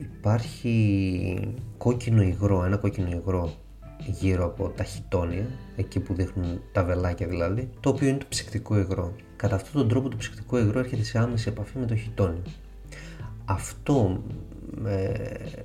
υπάρχει 0.00 1.54
κόκκινο 1.78 2.22
υγρό, 2.22 2.64
ένα 2.64 2.76
κόκκινο 2.76 3.08
υγρό 3.08 3.52
γύρω 4.06 4.44
από 4.44 4.68
τα 4.68 4.84
χιτόνια, 4.84 5.46
εκεί 5.76 6.00
που 6.00 6.14
δείχνουν 6.14 6.60
τα 6.72 6.84
βελάκια 6.84 7.26
δηλαδή, 7.26 7.70
το 7.80 7.88
οποίο 7.88 8.08
είναι 8.08 8.18
το 8.18 8.26
ψυκτικό 8.28 8.78
υγρό. 8.78 9.14
Κατά 9.36 9.54
αυτόν 9.54 9.72
τον 9.80 9.88
τρόπο 9.88 10.08
το 10.08 10.16
ψυκτικό 10.16 10.58
υγρό 10.58 10.78
έρχεται 10.78 11.02
σε 11.02 11.18
άμεση 11.18 11.48
επαφή 11.48 11.78
με 11.78 11.86
το 11.86 11.96
χιτόνιο. 11.96 12.42
Αυτό, 13.44 14.22
ε, 14.86 15.12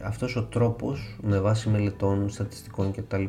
αυτός 0.01 0.35
ο 0.35 0.43
τρόπος 0.43 1.17
με 1.21 1.39
βάση 1.39 1.69
μελετών, 1.69 2.29
στατιστικών 2.29 2.91
κτλ 2.91 3.23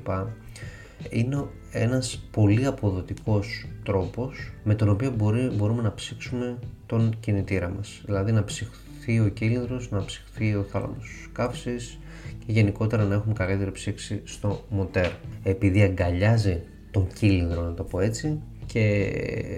είναι 1.11 1.45
ένας 1.71 2.29
πολύ 2.31 2.67
αποδοτικός 2.67 3.67
τρόπος 3.83 4.53
με 4.65 4.75
τον 4.75 4.89
οποίο 4.89 5.11
μπορεί, 5.11 5.51
μπορούμε 5.55 5.83
να 5.83 5.95
ψήξουμε 5.95 6.59
τον 6.87 7.17
κινητήρα 7.21 7.69
μας. 7.69 8.03
Δηλαδή 8.05 8.33
να 8.33 8.45
ψυχ, 8.45 8.69
ψυχθεί 9.07 9.27
ο 9.27 9.29
κύλινδρος, 9.29 9.91
να 9.91 10.05
ψυχθεί 10.05 10.55
ο 10.55 10.63
θάλαμος 10.63 11.29
καύσης 11.33 11.99
και 12.39 12.53
γενικότερα 12.53 13.05
να 13.05 13.15
έχουμε 13.15 13.35
καλύτερη 13.35 13.73
ψήξη 13.73 14.21
στο 14.25 14.65
μοτέρ. 14.69 15.11
Επειδή 15.43 15.83
αγκαλιάζει 15.83 16.63
τον 16.91 17.07
κύλινδρο 17.15 17.63
να 17.63 17.75
το 17.75 17.83
πω 17.83 18.01
έτσι 18.01 18.43
και 18.67 19.13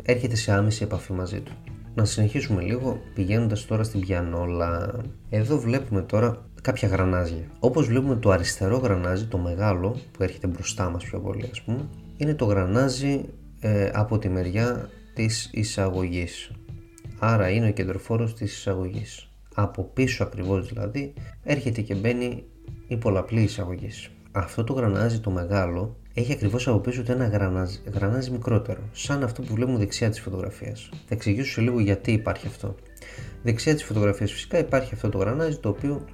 έρχεται 0.05 0.37
σε 0.37 0.53
άμεση 0.53 0.83
επαφή 0.83 1.13
μαζί 1.13 1.41
του. 1.41 1.53
Να 1.95 2.05
συνεχίσουμε 2.05 2.63
λίγο 2.63 3.01
πηγαίνοντας 3.15 3.67
τώρα 3.67 3.83
στην 3.83 4.01
πιανόλα. 4.01 5.01
Εδώ 5.31 5.59
βλέπουμε 5.59 6.03
τώρα 6.03 6.49
κάποια 6.63 6.89
γρανάζια. 6.89 7.45
Όπως 7.59 7.87
βλέπουμε 7.87 8.17
το 8.17 8.31
αριστερό 8.31 8.77
γρανάζι, 8.77 9.27
το 9.27 9.39
μεγάλο 9.39 10.01
που 10.13 10.23
έρχεται 10.23 10.47
μπροστά 10.47 10.91
μας 10.91 11.05
πιο 11.05 11.21
πολύ 11.21 11.49
ας 11.51 11.63
πούμε, 11.63 11.89
είναι 12.17 12.35
το 12.35 12.45
γρανάζι 12.45 13.25
ε, 13.61 13.91
από 13.93 14.19
τη 14.19 14.29
μεριά 14.29 14.89
της 15.15 15.51
εισαγωγής. 15.53 16.51
Άρα 17.19 17.49
είναι 17.51 17.69
ο 17.69 17.73
κεντροφόρος 17.73 18.35
της 18.35 18.57
εισαγωγής 18.57 19.28
από 19.61 19.85
πίσω 19.85 20.23
ακριβώς 20.23 20.69
δηλαδή 20.69 21.15
έρχεται 21.43 21.81
και 21.81 21.95
μπαίνει 21.95 22.45
η 22.87 22.97
πολλαπλή 22.97 23.43
εισαγωγής. 23.43 24.11
Αυτό 24.33 24.65
το 24.65 24.73
γρανάζι 24.73 25.21
το 25.21 25.31
μεγάλο 25.31 25.97
έχει 26.15 26.33
ακριβώς 26.33 26.69
από 26.69 26.79
πίσω 26.79 27.03
το 27.03 27.13
ένα 27.13 27.27
γρανάζι, 27.27 27.81
γρανάζι 27.93 28.31
μικρότερο, 28.31 28.81
σαν 28.93 29.23
αυτό 29.23 29.43
που 29.43 29.55
βλέπουμε 29.55 29.79
δεξιά 29.79 30.11
της 30.11 30.21
φωτογραφίας. 30.21 30.89
Θα 30.93 31.15
εξηγήσω 31.15 31.53
σε 31.53 31.61
λίγο 31.61 31.81
γιατί 31.81 32.13
υπάρχει 32.13 32.47
αυτό. 32.47 32.75
Δεξιά 33.43 33.75
της 33.75 33.85
φωτογραφίας 33.85 34.33
φυσικά 34.33 34.59
υπάρχει 34.59 34.95
αυτό 34.95 35.09
το 35.09 35.19
γρανάζι 35.19 35.59
το 35.59 35.69
οποίο 35.69 36.05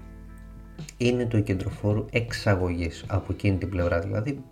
είναι 0.96 1.26
το 1.26 1.40
κεντροφόρο 1.40 2.06
εξαγωγής 2.10 3.04
από 3.06 3.32
εκείνη 3.32 3.56
την 3.56 3.68
πλευρά 3.68 4.00
δηλαδή 4.00 4.44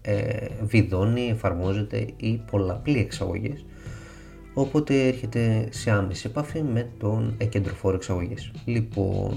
ε, 0.00 0.46
βιδώνει, 0.62 1.28
εφαρμόζεται 1.28 2.06
η 2.16 2.42
πολλαπλή 2.50 2.98
εξαγωγής 2.98 3.64
οπότε 4.54 5.06
έρχεται 5.06 5.68
σε 5.70 5.90
άμεση 5.90 6.26
επαφή 6.26 6.62
με 6.62 6.90
τον 6.98 7.36
κεντροφόρο 7.48 7.96
εξαγωγής. 7.96 8.50
Λοιπόν, 8.64 9.36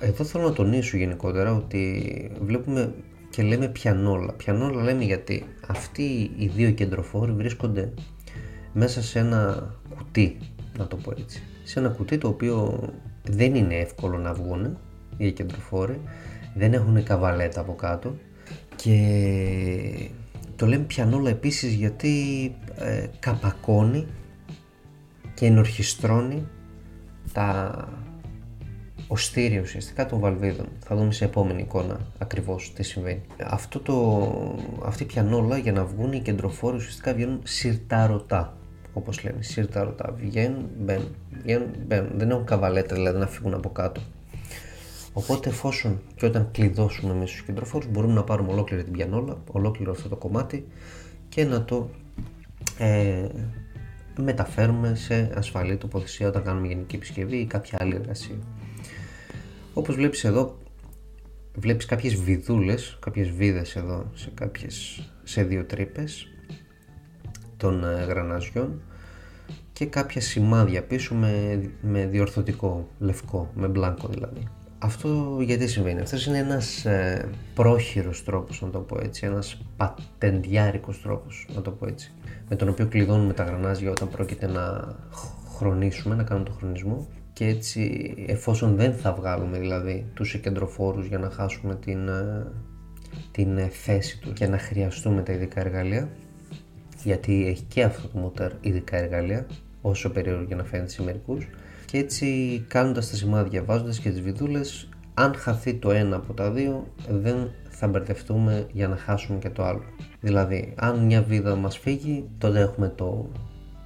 εδώ 0.00 0.24
θέλω 0.24 0.44
να 0.44 0.52
τονίσω 0.52 0.96
γενικότερα 0.96 1.52
ότι 1.52 2.30
βλέπουμε 2.40 2.94
και 3.30 3.42
λέμε 3.42 3.68
πιανόλα. 3.68 4.32
Πιανόλα 4.32 4.82
λέμε 4.82 5.04
γιατί 5.04 5.44
αυτοί 5.66 6.30
οι 6.36 6.46
δύο 6.46 6.70
κεντροφόροι 6.70 7.32
βρίσκονται 7.32 7.92
μέσα 8.72 9.02
σε 9.02 9.18
ένα 9.18 9.70
κουτί, 9.96 10.36
να 10.78 10.86
το 10.86 10.96
πω 10.96 11.12
έτσι. 11.18 11.42
Σε 11.64 11.78
ένα 11.78 11.88
κουτί 11.88 12.18
το 12.18 12.28
οποίο 12.28 12.88
δεν 13.22 13.54
είναι 13.54 13.74
εύκολο 13.74 14.18
να 14.18 14.32
βγουν 14.32 14.78
οι 15.16 15.32
κεντροφόροι, 15.32 16.00
δεν 16.54 16.72
έχουν 16.72 17.02
καβαλέτα 17.02 17.60
από 17.60 17.74
κάτω 17.74 18.14
και 18.76 20.10
το 20.56 20.66
λέμε 20.66 20.84
πιανόλα 20.84 21.30
επίσης 21.30 21.74
γιατί 21.74 22.10
ε, 22.78 23.06
καπακώνει 23.18 24.06
και 25.34 25.46
ενορχιστρώνει 25.46 26.46
τα 27.32 27.88
οστήρια 29.08 29.60
ουσιαστικά 29.60 30.06
των 30.06 30.20
βαλβίδων. 30.20 30.66
Θα 30.78 30.96
δούμε 30.96 31.12
σε 31.12 31.24
επόμενη 31.24 31.62
εικόνα 31.62 32.00
ακριβώς 32.18 32.72
τι 32.74 32.82
συμβαίνει. 32.82 33.22
Αυτό 33.44 33.78
το, 33.80 34.28
αυτή 34.84 35.02
η 35.02 35.06
πιανόλα 35.06 35.58
για 35.58 35.72
να 35.72 35.84
βγουν 35.84 36.12
οι 36.12 36.20
κεντροφόροι 36.20 36.76
ουσιαστικά 36.76 37.14
βγαίνουν 37.14 37.40
σιρταρωτά. 37.44 38.56
Όπως 38.92 39.24
λέμε, 39.24 39.42
σιρταρωτά. 39.42 40.14
Βγαίνουν, 40.16 40.68
μπαίνουν, 40.78 41.14
βγαίνουν, 41.42 41.68
μπαίνουν. 41.86 42.10
Δεν 42.14 42.30
έχουν 42.30 42.44
καβαλέτα 42.44 42.94
δηλαδή 42.94 43.18
να 43.18 43.26
φύγουν 43.26 43.54
από 43.54 43.70
κάτω. 43.70 44.00
Οπότε 45.12 45.48
εφόσον 45.48 46.00
και 46.14 46.26
όταν 46.26 46.48
κλειδώσουμε 46.52 47.12
εμείς 47.12 47.30
τους 47.30 47.42
κεντροφόρους, 47.42 47.88
μπορούμε 47.90 48.12
να 48.12 48.24
πάρουμε 48.24 48.52
ολόκληρη 48.52 48.84
την 48.84 48.92
πιανόλα, 48.92 49.36
ολόκληρο 49.52 49.90
αυτό 49.90 50.08
το 50.08 50.16
κομμάτι 50.16 50.66
και 51.28 51.44
να 51.44 51.64
το 51.64 51.88
ε, 52.78 53.26
μεταφέρουμε 54.16 54.94
σε 54.94 55.30
ασφαλή 55.34 55.76
τοποθεσία 55.76 56.28
όταν 56.28 56.42
κάνουμε 56.42 56.66
γενική 56.66 56.96
επισκευή 56.96 57.36
ή 57.36 57.46
κάποια 57.46 57.78
άλλη 57.80 57.94
εργασία. 57.94 58.36
Όπως 59.74 59.94
βλέπεις 59.94 60.24
εδώ, 60.24 60.58
βλέπεις 61.54 61.86
κάποιες 61.86 62.14
βιδούλες, 62.14 62.98
κάποιες 63.00 63.30
βίδες 63.30 63.76
εδώ 63.76 64.10
σε, 64.14 64.30
κάποιες, 64.34 65.08
σε 65.22 65.42
δύο 65.42 65.64
τρύπες 65.64 66.28
των 67.56 67.84
ε, 67.84 68.04
γραναζιών 68.04 68.82
και 69.72 69.86
κάποια 69.86 70.20
σημάδια 70.20 70.82
πίσω 70.82 71.14
με, 71.14 71.62
με 71.82 72.06
διορθωτικό, 72.06 72.88
λευκό, 72.98 73.50
με 73.54 73.68
μπλάνκο 73.68 74.08
δηλαδή. 74.08 74.48
Αυτό 74.84 75.38
γιατί 75.40 75.66
συμβαίνει; 75.66 76.00
Αυτός 76.00 76.26
είναι 76.26 76.38
ένας 76.38 76.84
ε, 76.84 77.28
πρόχειρος 77.54 78.24
τρόπος 78.24 78.60
να 78.62 78.70
το 78.70 78.78
πω 78.78 78.98
έτσι, 79.02 79.26
ένας 79.26 79.62
πατεντιάρικος 79.76 81.02
τρόπος 81.02 81.48
να 81.54 81.62
το 81.62 81.70
πω 81.70 81.86
έτσι 81.86 82.12
με 82.48 82.56
τον 82.56 82.68
οποίο 82.68 82.86
κλειδώνουμε 82.86 83.32
τα 83.32 83.44
γρανάζια 83.44 83.90
όταν 83.90 84.08
πρόκειται 84.08 84.46
να 84.46 84.94
χρονίσουμε, 85.56 86.14
να 86.14 86.22
κάνουμε 86.22 86.46
το 86.48 86.52
χρονισμό 86.52 87.08
και 87.32 87.46
έτσι 87.46 88.14
εφόσον 88.26 88.76
δεν 88.76 88.94
θα 88.94 89.12
βγάλουμε 89.12 89.58
δηλαδή 89.58 90.06
τους 90.14 90.38
κεντροφόρους 90.38 91.06
για 91.06 91.18
να 91.18 91.30
χάσουμε 91.30 91.74
την, 91.74 92.08
ε, 92.08 92.46
την 93.30 93.58
θέση 93.70 94.18
τους 94.18 94.32
και 94.32 94.46
να 94.46 94.58
χρειαστούμε 94.58 95.22
τα 95.22 95.32
ειδικά 95.32 95.60
εργαλεία 95.60 96.08
γιατί 97.02 97.46
έχει 97.46 97.62
και 97.62 97.82
αυτό 97.82 98.08
το 98.08 98.18
μοτέρ 98.18 98.52
ειδικά 98.60 98.96
εργαλεία 98.96 99.46
όσο 99.82 100.10
περίεργο 100.10 100.44
και 100.44 100.54
να 100.54 100.64
φαίνεται 100.64 100.90
σε 100.90 101.02
μερικούς. 101.02 101.48
Και 101.94 102.00
έτσι 102.00 102.64
κάνοντας 102.68 103.10
τα 103.10 103.16
σημάδια, 103.16 103.64
βάζοντα 103.64 103.92
και 104.02 104.10
τις 104.10 104.20
βιδούλες, 104.20 104.88
αν 105.14 105.34
χαθεί 105.34 105.74
το 105.74 105.90
ένα 105.90 106.16
από 106.16 106.32
τα 106.32 106.50
δύο, 106.50 106.86
δεν 107.08 107.50
θα 107.68 107.88
μπερδευτούμε 107.88 108.66
για 108.72 108.88
να 108.88 108.96
χάσουμε 108.96 109.38
και 109.38 109.50
το 109.50 109.64
άλλο. 109.64 109.82
Δηλαδή, 110.20 110.74
αν 110.76 111.04
μια 111.04 111.22
βίδα 111.22 111.56
μας 111.56 111.78
φύγει, 111.78 112.28
τότε 112.38 112.60
έχουμε 112.60 112.88
το, 112.88 113.30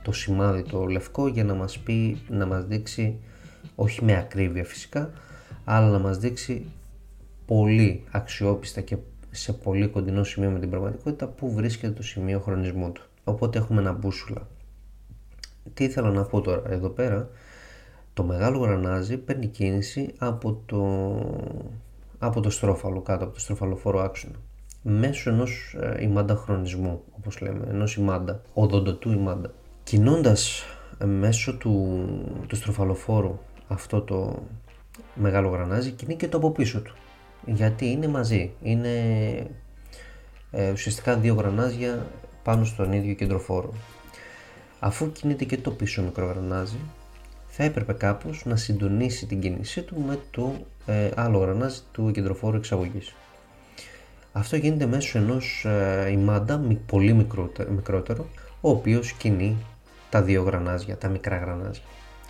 το 0.03 0.13
σημάδι 0.13 0.63
το 0.63 0.87
λευκό 0.87 1.29
για 1.29 1.45
να 1.45 1.55
μας 1.55 1.79
πει, 1.79 2.21
να 2.29 2.47
μας 2.47 2.65
δείξει, 2.65 3.21
όχι 3.75 4.05
με 4.05 4.17
ακρίβεια 4.17 4.65
φυσικά, 4.65 5.11
αλλά 5.65 5.89
να 5.89 5.99
μας 5.99 6.19
δείξει 6.19 6.65
πολύ 7.47 8.05
αξιόπιστα 8.11 8.81
και 8.81 8.97
σε 9.31 9.53
πολύ 9.53 9.89
κοντινό 9.89 10.25
σημείο 10.25 10.51
με 10.51 10.59
την 10.59 10.71
πραγματικότητα 10.71 11.27
που 11.27 11.53
βρίσκεται 11.53 11.93
το 11.93 12.03
σημείο 12.03 12.41
χρονισμού 12.41 12.93
του. 12.93 13.03
Οπότε 13.25 13.59
έχουμε 13.59 13.81
ένα 13.81 13.93
μπούσουλα. 13.93 14.49
Τι 15.75 15.85
ήθελα 15.85 16.11
να 16.11 16.23
πω 16.23 16.41
τώρα, 16.41 16.63
εδώ 16.69 16.89
πέρα 16.89 17.31
το 18.19 18.25
μεγάλο 18.25 18.59
γρανάζι 18.59 19.17
παίρνει 19.17 19.47
κίνηση 19.47 20.15
από 20.19 20.63
το, 20.67 20.83
από 22.19 22.41
το 22.41 22.51
στρόφαλο 22.51 23.01
κάτω, 23.01 23.25
από 23.25 23.35
το 23.35 23.41
στροφαλοφόρο 23.41 24.01
άξονα 24.01 24.35
μέσω 24.83 25.31
ενός 25.31 25.77
ε, 25.81 26.03
ημάντα 26.03 26.35
χρονισμού 26.35 27.03
όπως 27.19 27.41
λέμε, 27.41 27.67
ενός 27.69 27.97
ημάντα, 27.97 28.43
οδοντοτού 28.55 29.13
ημάντα. 29.13 29.51
Κινώντας 29.83 30.65
ε, 30.99 31.05
μέσω 31.05 31.57
του, 31.57 32.05
του 32.47 32.57
στροφαλοφόρου 32.57 33.39
αυτό 33.69 34.01
το 34.01 34.43
μεγάλο 35.15 35.49
γρανάζι 35.49 35.91
κινεί 35.91 36.17
και 36.17 36.29
το 36.29 36.37
από 36.37 36.51
πίσω 36.51 36.81
του 36.81 36.95
γιατί 37.47 37.87
είναι 37.87 38.09
μαζί, 38.09 38.53
είναι 38.63 38.91
ε, 40.51 40.71
ουσιαστικά 40.71 41.17
δύο 41.17 41.35
γρανάζια 41.35 42.07
πάνω 42.43 42.65
στον 42.65 42.93
ίδιο 42.93 43.15
κεντροφόρο. 43.15 43.73
Αφού 44.81 45.13
κινείται 45.13 45.45
και 45.45 45.57
το 45.57 45.71
πίσω 45.71 46.03
μικρό 46.03 46.27
γρανάζι, 46.27 46.79
θα 47.61 47.65
έπρεπε 47.65 47.93
κάπως 47.93 48.43
να 48.45 48.57
συντονίσει 48.57 49.27
την 49.27 49.41
κίνησή 49.41 49.83
του 49.83 50.05
με 50.07 50.19
το 50.31 50.53
ε, 50.87 51.11
άλλο 51.15 51.39
γρανάζι 51.39 51.81
του 51.93 52.11
κεντροφόρου 52.11 52.57
εξαγωγής. 52.57 53.15
Αυτό 54.33 54.57
γίνεται 54.57 54.87
μέσω 54.87 55.19
ενός 55.19 55.65
ε, 55.65 56.11
ημάντα 56.11 56.63
πολύ 56.87 57.13
μικρότερο, 57.13 57.71
μικρότερο, 57.71 58.27
ο 58.61 58.71
οποίος 58.71 59.13
κινεί 59.13 59.57
τα 60.11 60.23
δύο 60.23 60.43
γρανάζια, 60.43 60.97
τα 60.97 61.09
μικρά 61.09 61.37
γρανάζια. 61.37 61.83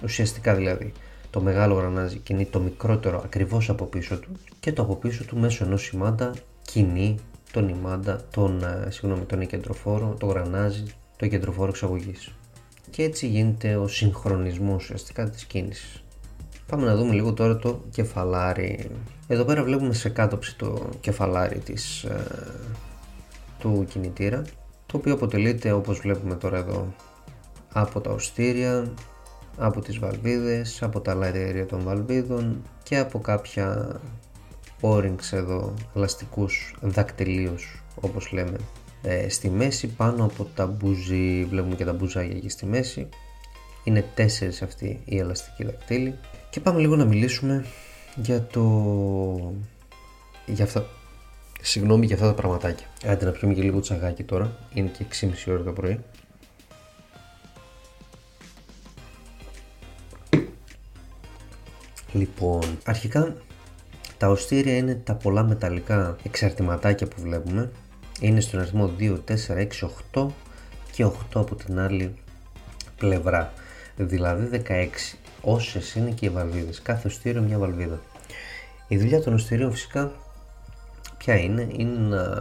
Ουσιαστικά 0.03 0.55
δηλαδή, 0.55 0.93
το 1.31 1.41
μεγάλο 1.41 1.75
γρανάζι 1.75 2.19
κινεί 2.19 2.45
το 2.45 2.61
μικρότερο 2.61 3.23
ακριβώς 3.25 3.71
από 3.71 3.85
πίσω 3.85 4.19
του 4.19 4.29
και 4.61 4.73
το 4.73 4.83
από 4.83 4.97
πίσω 4.97 5.25
του 5.25 5.39
μέσω 5.39 5.65
ενός 5.65 5.89
ημάντα 5.89 6.35
κινεί 6.63 7.19
τον 7.53 7.69
ημάντα, 7.69 8.21
τον, 8.31 8.63
ε, 8.63 8.91
συγγνώμη, 8.91 9.25
τον 9.25 9.47
κεντροφόρο, 9.47 10.17
το 10.19 10.27
γρανάζι, 10.27 10.85
το 11.17 11.27
κεντροφόρο 11.27 11.69
εξαγωγής. 11.69 12.33
Και 12.91 13.03
έτσι 13.03 13.27
γίνεται 13.27 13.77
ο 13.77 13.89
συγχρονισμός 13.89 14.83
ουσιαστικά 14.83 15.31
της 15.31 15.45
κίνησης. 15.45 16.03
Πάμε 16.67 16.85
να 16.85 16.97
δούμε 16.97 17.15
λίγο 17.15 17.33
τώρα 17.33 17.57
το 17.57 17.85
κεφαλάρι. 17.91 18.91
Εδώ 19.27 19.45
πέρα 19.45 19.63
βλέπουμε 19.63 19.95
σε 19.95 20.09
κάτωψη 20.09 20.57
το 20.57 20.89
κεφαλάρι 21.01 21.59
της, 21.59 22.03
ε, 22.03 22.25
του 23.59 23.87
κινητήρα 23.89 24.43
το 24.93 24.97
οποίο 24.97 25.13
αποτελείται 25.13 25.73
όπως 25.73 25.99
βλέπουμε 25.99 26.35
τώρα 26.35 26.57
εδώ 26.57 26.95
από 27.73 28.01
τα 28.01 28.11
οστήρια, 28.11 28.93
από 29.57 29.81
τις 29.81 29.99
βαλβίδες, 29.99 30.83
από 30.83 31.01
τα 31.01 31.15
λαρία 31.15 31.67
των 31.67 31.83
βαλβίδων 31.83 32.63
και 32.83 32.99
από 32.99 33.19
κάποια 33.19 34.01
o-rings 34.81 35.33
εδώ, 35.33 35.75
ελαστικούς 35.97 36.75
δακτυλίους 36.81 37.83
όπως 38.01 38.33
λέμε 38.33 38.57
ε, 39.03 39.29
στη 39.29 39.51
μέση 39.51 39.87
πάνω 39.87 40.25
από 40.25 40.45
τα 40.55 40.67
μπουζί, 40.67 41.45
βλέπουμε 41.45 41.75
και 41.75 41.85
τα 41.85 41.93
μπουζάκια 41.93 42.37
εκεί 42.37 42.49
στη 42.49 42.67
μέση. 42.67 43.09
Είναι 43.85 44.05
τέσσερις 44.15 44.63
αυτοί 44.63 45.01
οι 45.05 45.19
ελαστικοί 45.19 45.65
δακτύλοι. 45.65 46.15
Και 46.51 46.61
πάμε 46.61 46.81
λίγο 46.81 46.97
να 46.97 47.05
μιλήσουμε 47.05 47.65
για 48.17 48.43
το 48.43 48.63
για 50.47 50.65
αυτά 50.65 50.87
συγγνώμη 51.63 52.07
για 52.07 52.15
αυτά 52.15 52.27
τα 52.27 52.35
πραγματάκια. 52.35 52.87
Άντε 53.07 53.25
να 53.25 53.31
πιούμε 53.31 53.55
και 53.55 53.63
λίγο 53.63 53.81
τσαγάκι 53.81 54.23
τώρα. 54.23 54.57
Είναι 54.75 54.89
και 54.89 55.05
6.30 55.21 55.53
ώρα 55.53 55.63
το 55.63 55.73
πρωί. 55.73 56.01
Λοιπόν, 62.13 62.79
αρχικά 62.85 63.37
τα 64.19 64.29
οστήρια 64.29 64.77
είναι 64.77 64.95
τα 64.95 65.15
πολλά 65.15 65.43
μεταλλικά 65.43 66.17
εξαρτηματάκια 66.23 67.07
που 67.07 67.21
βλέπουμε. 67.21 67.71
Είναι 68.21 68.41
στον 68.41 68.61
αριθμό 68.61 68.91
2, 68.99 69.19
4, 69.29 69.35
6, 69.57 69.67
8 70.15 70.27
και 70.93 71.05
8 71.05 71.11
από 71.35 71.55
την 71.55 71.79
άλλη 71.79 72.15
πλευρά. 72.97 73.53
Δηλαδή 73.97 74.63
16 74.69 74.87
όσες 75.43 75.95
είναι 75.95 76.11
και 76.11 76.27
οι 76.27 76.29
βαλβίδες. 76.29 76.83
Κάθε 76.83 77.09
οστήριο 77.09 77.43
μια 77.43 77.59
βαλβίδα. 77.59 78.01
Η 78.89 78.99
δουλειά 78.99 79.23
των 79.23 79.35
οστηρίων 79.35 79.73
φυσικά 79.73 80.13
ποια 81.19 81.37
είναι, 81.37 81.69
είναι 81.71 81.99
να, 81.99 82.35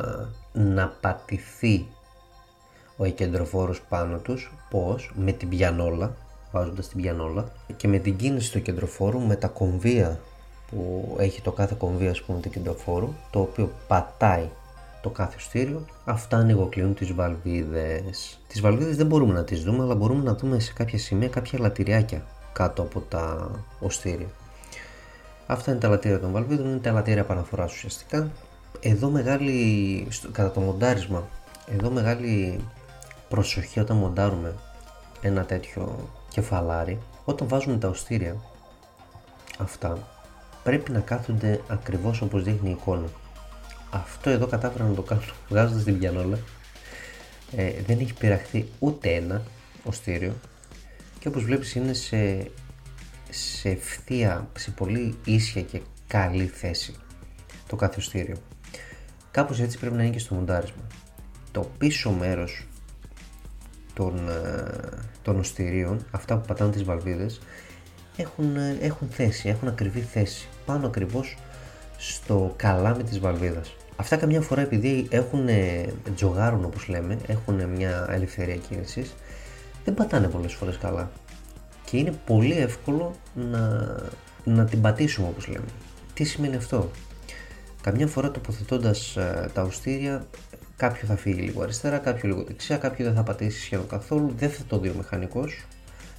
να 0.54 0.88
πατηθεί 0.88 1.86
ο 2.98 3.06
εκεντροφόρος 3.06 3.82
πάνω 3.90 4.18
τους, 4.18 4.54
πώς, 4.70 5.12
με 5.16 5.32
την 5.32 5.50
πιανόλα, 5.50 6.16
βάζοντας 6.52 6.88
την 6.88 7.02
πιανόλα 7.02 7.52
και 7.78 7.88
με 7.88 7.98
την 7.98 8.16
κίνηση 8.16 8.52
του 8.52 8.62
κεντροφόρου 8.62 9.20
με 9.20 9.36
τα 9.36 9.48
κομβία 9.48 10.20
που 10.70 11.16
έχει 11.20 11.42
το 11.42 11.52
κάθε 11.52 11.76
κομβία 11.78 12.10
ας 12.10 12.22
πούμε 12.22 12.40
του 12.40 12.50
κεντροφόρου 12.50 13.14
το 13.32 13.40
οποίο 13.40 13.72
πατάει 13.88 14.50
το 15.02 15.10
κάθε 15.10 15.40
στήριο 15.40 15.86
αυτά 16.06 16.38
ανοιγοκλίνουν 16.38 16.94
τις 16.94 17.14
βαλβίδες. 17.14 18.40
Τις 18.48 18.62
βαλβίδες 18.62 18.96
δεν 18.96 19.06
μπορούμε 19.06 19.34
να 19.34 19.44
τις 19.44 19.64
δούμε 19.64 19.84
αλλά 19.84 19.96
μπορούμε 19.96 20.24
να 20.24 20.36
δούμε 20.36 20.60
σε 20.60 20.74
κάποια 20.74 21.00
σημεία 21.00 21.30
κάποια 21.30 21.60
λατηριάκια 21.60 22.26
κάτω 22.54 22.82
από 22.82 23.00
τα 23.00 23.52
οστήρια. 23.80 24.28
Αυτά 25.48 25.72
είναι 25.72 25.80
τα 25.80 25.88
λατήρια 25.88 26.20
των 26.20 26.32
βαλβίδων 26.32 26.68
είναι 26.68 26.78
τα 26.78 26.92
λατήρια 26.92 27.22
επαναφοράς 27.22 27.74
ουσιαστικά. 27.74 28.32
Εδώ 28.80 29.10
μεγάλη, 29.10 30.08
κατά 30.32 30.52
το 30.52 30.60
μοντάρισμα 30.60 31.28
εδώ 31.72 31.90
μεγάλη 31.90 32.60
προσοχή 33.30 33.80
όταν 33.80 33.98
μοντάρουμε 33.98 34.54
ένα 35.22 35.46
τέτοιο 35.46 36.10
κεφαλάρι 36.30 37.00
όταν 37.26 37.48
βάζουμε 37.48 37.78
τα 37.78 37.88
οστήρια 37.88 38.36
αυτά 39.58 39.98
πρέπει 40.64 40.92
να 40.92 41.00
κάθονται 41.00 41.62
ακριβώς 41.68 42.22
όπως 42.22 42.44
δείχνει 42.44 42.70
η 42.70 42.72
εικόνα 42.72 43.08
αυτό 43.90 44.30
εδώ 44.30 44.48
κατάφερα 44.48 44.84
να 44.84 44.94
το 44.94 45.02
κάνω 45.02 45.22
βγάζοντας 45.50 45.84
την 45.84 46.00
πιανόλα. 46.00 46.40
Ε, 47.56 47.72
δεν 47.86 48.00
έχει 48.00 48.14
πειραχθεί 48.14 48.68
ούτε 48.80 49.10
ένα 49.10 49.44
οστήριο. 49.84 50.34
Και 51.20 51.28
όπως 51.28 51.44
βλέπεις 51.44 51.76
είναι 51.76 51.94
σε, 51.94 52.52
σε 53.30 53.70
ευθεία, 53.70 54.48
σε 54.58 54.72
πολύ 54.72 55.18
ίσια 55.24 55.62
και 55.62 55.82
καλή 56.08 56.46
θέση 56.46 56.96
το 57.68 57.76
κάθε 57.76 58.00
οστήριο. 58.00 58.36
Κάπως 59.32 59.60
έτσι 59.60 59.78
πρέπει 59.78 59.96
να 59.96 60.04
είναι 60.04 60.12
και 60.12 60.20
στο 60.20 60.36
μοντάρισμα. 60.36 60.88
Το 61.52 61.70
πίσω 61.78 62.12
μέρος 62.12 62.68
των, 63.94 64.30
ε, 64.30 64.98
των 65.22 65.40
οστηρίων, 65.40 66.06
αυτά 66.12 66.38
που 66.38 66.48
πατάνε 66.48 66.72
τις 66.72 66.84
βαλβίδες, 66.84 67.42
έχουν, 68.18 68.56
ε, 68.56 68.78
έχουν 68.82 69.08
θέση, 69.10 69.50
έχουν 69.50 69.68
ακριβή 69.68 70.00
θέση, 70.00 70.48
πάνω 70.66 70.88
ακριβώς 70.88 71.38
στο 71.98 72.54
καλάμι 72.56 73.04
της 73.04 73.20
βαλβίδας. 73.20 73.76
Αυτά 73.96 74.18
καμιά 74.18 74.42
φορά 74.42 74.62
επειδή 74.62 75.08
έχουν 75.10 75.48
τζογάρουν 76.16 76.66
όπως 76.66 76.88
λέμε, 76.88 77.18
έχουν 77.28 77.70
μια 77.70 78.08
ελευθερία 78.10 78.56
κίνησης, 78.56 79.16
δεν 79.86 79.94
πατάνε 79.94 80.28
πολλές 80.28 80.54
φορές 80.54 80.78
καλά. 80.78 81.12
Και 81.86 81.98
είναι 81.98 82.14
πολύ 82.26 82.58
εύκολο 82.58 83.16
να, 83.34 83.96
να 84.44 84.66
την 84.66 84.82
πατήσουμε 84.82 85.28
όπως 85.28 85.48
λέμε. 85.48 85.66
Τι 86.14 86.24
σημαίνει 86.24 86.56
αυτό; 86.56 86.92
Καμιά 87.82 88.08
φορά 88.08 88.32
τοποθετώντας 88.32 89.16
ε, 89.16 89.50
τα 89.54 89.62
οστήρια 89.62 90.26
Κάποιο 90.78 91.08
θα 91.08 91.16
φύγει 91.16 91.42
λίγο 91.42 91.62
αριστερά, 91.62 91.98
κάποιο 91.98 92.30
λίγο 92.30 92.44
δεξιά, 92.44 92.78
κάποιο 92.78 93.06
δεν 93.06 93.14
θα 93.14 93.24
πατήσει 93.24 93.62
σχεδόν 93.62 93.88
καθόλου, 93.88 94.34
δεν 94.38 94.50
θα 94.50 94.64
το 94.68 94.80
δει 94.80 94.90
ο 94.90 94.94
μηχανικός, 94.98 95.66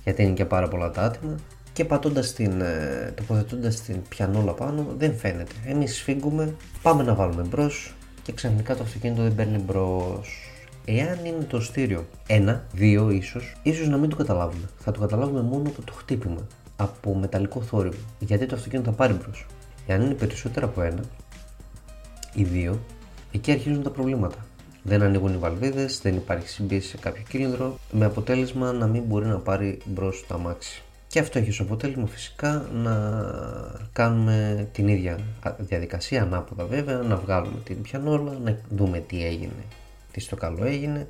γιατί 0.04 0.22
είναι 0.22 0.32
και 0.32 0.44
πάρα 0.44 0.68
πολλά 0.68 0.90
τα 0.90 1.02
άτομα. 1.02 1.34
Και 1.78 1.84
πατώντας 1.84 2.32
την, 2.32 2.60
ε, 2.60 3.12
τοποθετώντας 3.16 3.80
την 3.80 4.02
πιανόλα 4.08 4.52
πάνω, 4.52 4.86
δεν 4.96 5.16
φαίνεται. 5.16 5.52
Εμείς 5.66 5.96
σφίγγουμε, 5.96 6.54
πάμε 6.82 7.02
να 7.02 7.14
βάλουμε 7.14 7.42
μπρος 7.42 7.94
και 8.22 8.32
ξαφνικά 8.32 8.76
το 8.76 8.82
αυτοκίνητο 8.82 9.22
δεν 9.22 9.34
παίρνει 9.34 9.58
μπρος. 9.58 10.50
Εάν 10.84 11.24
είναι 11.24 11.44
το 11.48 11.60
στήριο 11.60 12.06
ένα, 12.26 12.64
δύο 12.72 13.10
ίσως, 13.10 13.56
ίσως 13.62 13.88
να 13.88 13.96
μην 13.96 14.10
το 14.10 14.16
καταλάβουμε. 14.16 14.66
Θα 14.78 14.92
το 14.92 15.00
καταλάβουμε 15.00 15.40
μόνο 15.40 15.68
από 15.68 15.82
το 15.84 15.92
χτύπημα, 15.92 16.46
από 16.76 17.14
μεταλλικό 17.14 17.60
θόρυβο. 17.60 18.02
Γιατί 18.18 18.46
το 18.46 18.54
αυτοκίνητο 18.54 18.90
θα 18.90 18.96
πάρει 18.96 19.12
μπρος. 19.12 19.46
Εάν 19.86 20.02
είναι 20.02 20.14
περισσότερα 20.14 20.66
από 20.66 20.82
ένα 20.82 21.02
ή 22.34 22.42
δύο, 22.42 22.80
εκεί 23.32 23.52
αρχίζουν 23.52 23.82
τα 23.82 23.90
προβλήματα 23.90 24.46
δεν 24.82 25.02
ανοίγουν 25.02 25.34
οι 25.34 25.36
βαλβίδες, 25.36 26.00
δεν 26.02 26.16
υπάρχει 26.16 26.48
συμπίεση 26.48 26.88
σε 26.88 26.96
κάποιο 26.96 27.22
κύλινδρο, 27.28 27.78
με 27.90 28.04
αποτέλεσμα 28.04 28.72
να 28.72 28.86
μην 28.86 29.02
μπορεί 29.02 29.26
να 29.26 29.38
πάρει 29.38 29.78
μπρος 29.84 30.24
το 30.28 30.34
αμάξι. 30.34 30.82
Και 31.08 31.18
αυτό 31.18 31.38
έχει 31.38 31.48
ως 31.48 31.60
αποτέλεσμα 31.60 32.06
φυσικά 32.06 32.68
να 32.72 32.94
κάνουμε 33.92 34.68
την 34.72 34.88
ίδια 34.88 35.18
διαδικασία, 35.58 36.22
ανάποδα 36.22 36.64
βέβαια, 36.64 36.96
να 36.96 37.16
βγάλουμε 37.16 37.58
την 37.64 37.82
πιανόλα, 37.82 38.38
να 38.44 38.58
δούμε 38.68 38.98
τι 38.98 39.24
έγινε, 39.24 39.64
τι 40.12 40.20
στο 40.20 40.36
καλό 40.36 40.64
έγινε. 40.64 41.08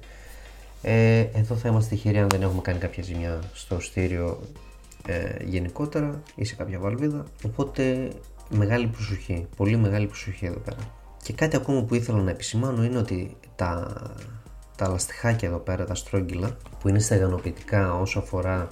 Ε, 0.82 1.18
εδώ 1.18 1.54
θα 1.54 1.68
είμαστε 1.68 1.94
τυχεροί 1.94 2.18
αν 2.18 2.28
δεν 2.28 2.42
έχουμε 2.42 2.61
κάνει 2.61 2.78
κάποια 2.78 3.02
ζημιά 3.02 3.40
στο 3.52 3.80
στήριο 3.80 4.40
ε, 5.06 5.44
γενικότερα 5.44 6.22
ή 6.34 6.44
σε 6.44 6.54
κάποια 6.54 6.78
βαλβίδα. 6.78 7.24
Οπότε 7.44 8.08
μεγάλη 8.48 8.87
προσοχή, 8.87 9.46
πολύ 9.56 9.76
μεγάλη 9.76 10.06
προσοχή 10.06 10.46
εδώ 10.46 10.58
πέρα. 10.58 10.76
Και 11.22 11.32
κάτι 11.32 11.56
ακόμα 11.56 11.82
που 11.82 11.94
ήθελα 11.94 12.18
να 12.18 12.30
επισημάνω 12.30 12.84
είναι 12.84 12.98
ότι 12.98 13.37
τα, 13.56 13.96
τα 14.76 14.88
λαστιχάκια 14.88 15.48
εδώ 15.48 15.58
πέρα, 15.58 15.84
τα 15.84 15.94
στρόγγυλα, 15.94 16.56
που 16.80 16.88
είναι 16.88 16.98
στεγανοποιητικά 16.98 17.94
όσο 17.94 18.18
αφορά 18.18 18.68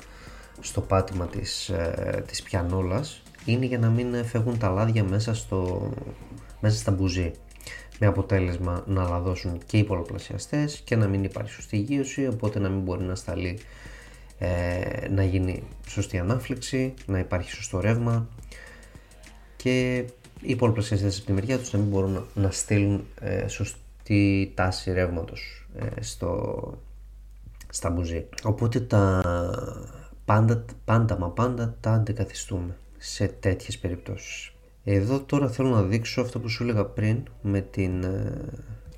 στο 0.61 0.81
πάτημα 0.81 1.27
της, 1.27 1.69
ε, 1.69 2.25
της 2.27 2.43
πιανόλας, 2.43 3.23
είναι 3.45 3.67
για 3.67 3.79
να 3.79 3.89
μην 3.89 4.25
φεύγουν 4.25 4.59
τα 4.59 4.69
λάδια 4.69 5.05
μέσα, 5.05 5.35
στο, 5.35 5.91
μέσα 6.61 6.77
στα 6.77 6.91
μπουζί 6.91 7.33
με 7.99 8.07
αποτέλεσμα 8.07 8.85
να 8.87 9.09
λαδώσουν 9.09 9.61
και 9.67 9.79
οι 9.79 9.85
πολλαπλασιαστές 9.85 10.81
και 10.85 10.97
να 10.97 11.07
μην 11.07 11.25
υπάρχει 11.25 11.51
σωστή 11.51 11.77
υγείωση 11.77 12.27
οπότε 12.27 12.59
να 12.59 12.69
μην 12.69 12.81
μπορεί 12.81 13.05
να 13.05 13.15
σταλεί 13.15 13.59
ε, 14.39 15.09
να 15.11 15.25
γίνει 15.25 15.63
σωστή 15.89 16.19
ανάφλεξη, 16.19 16.95
να 17.07 17.19
υπάρχει 17.19 17.51
σωστό 17.51 17.81
ρεύμα 17.81 18.29
και 19.57 20.05
οι 20.41 20.57
πολλαπλασιαστές 20.57 21.17
από 21.17 21.27
τη 21.27 21.33
μεριά 21.33 21.59
τους 21.59 21.73
να 21.73 21.79
μην 21.79 21.89
μπορούν 21.89 22.27
να, 22.35 22.51
στείλουν 22.51 23.07
ε, 23.21 23.49
σωστή 23.49 24.53
τάση 24.55 24.93
ρεύματος 24.93 25.69
ε, 25.79 26.03
στο, 26.03 26.73
στα 27.69 27.91
μπουζί. 27.91 28.29
Οπότε 28.43 28.81
τα 28.81 29.23
πάντα, 30.27 30.65
πάντα 30.85 31.19
μα 31.19 31.31
πάντα 31.31 31.77
τα 31.81 31.91
αντικαθιστούμε 31.91 32.77
σε 32.97 33.27
τέτοιες 33.27 33.79
περιπτώσεις. 33.79 34.53
Εδώ 34.85 35.21
τώρα 35.21 35.49
θέλω 35.49 35.69
να 35.69 35.83
δείξω 35.83 36.21
αυτό 36.21 36.41
που 36.41 36.49
σου 36.49 36.63
έλεγα 36.63 36.85
πριν 36.85 37.23
με, 37.43 37.61
την, 37.61 38.03
ε, 38.03 38.41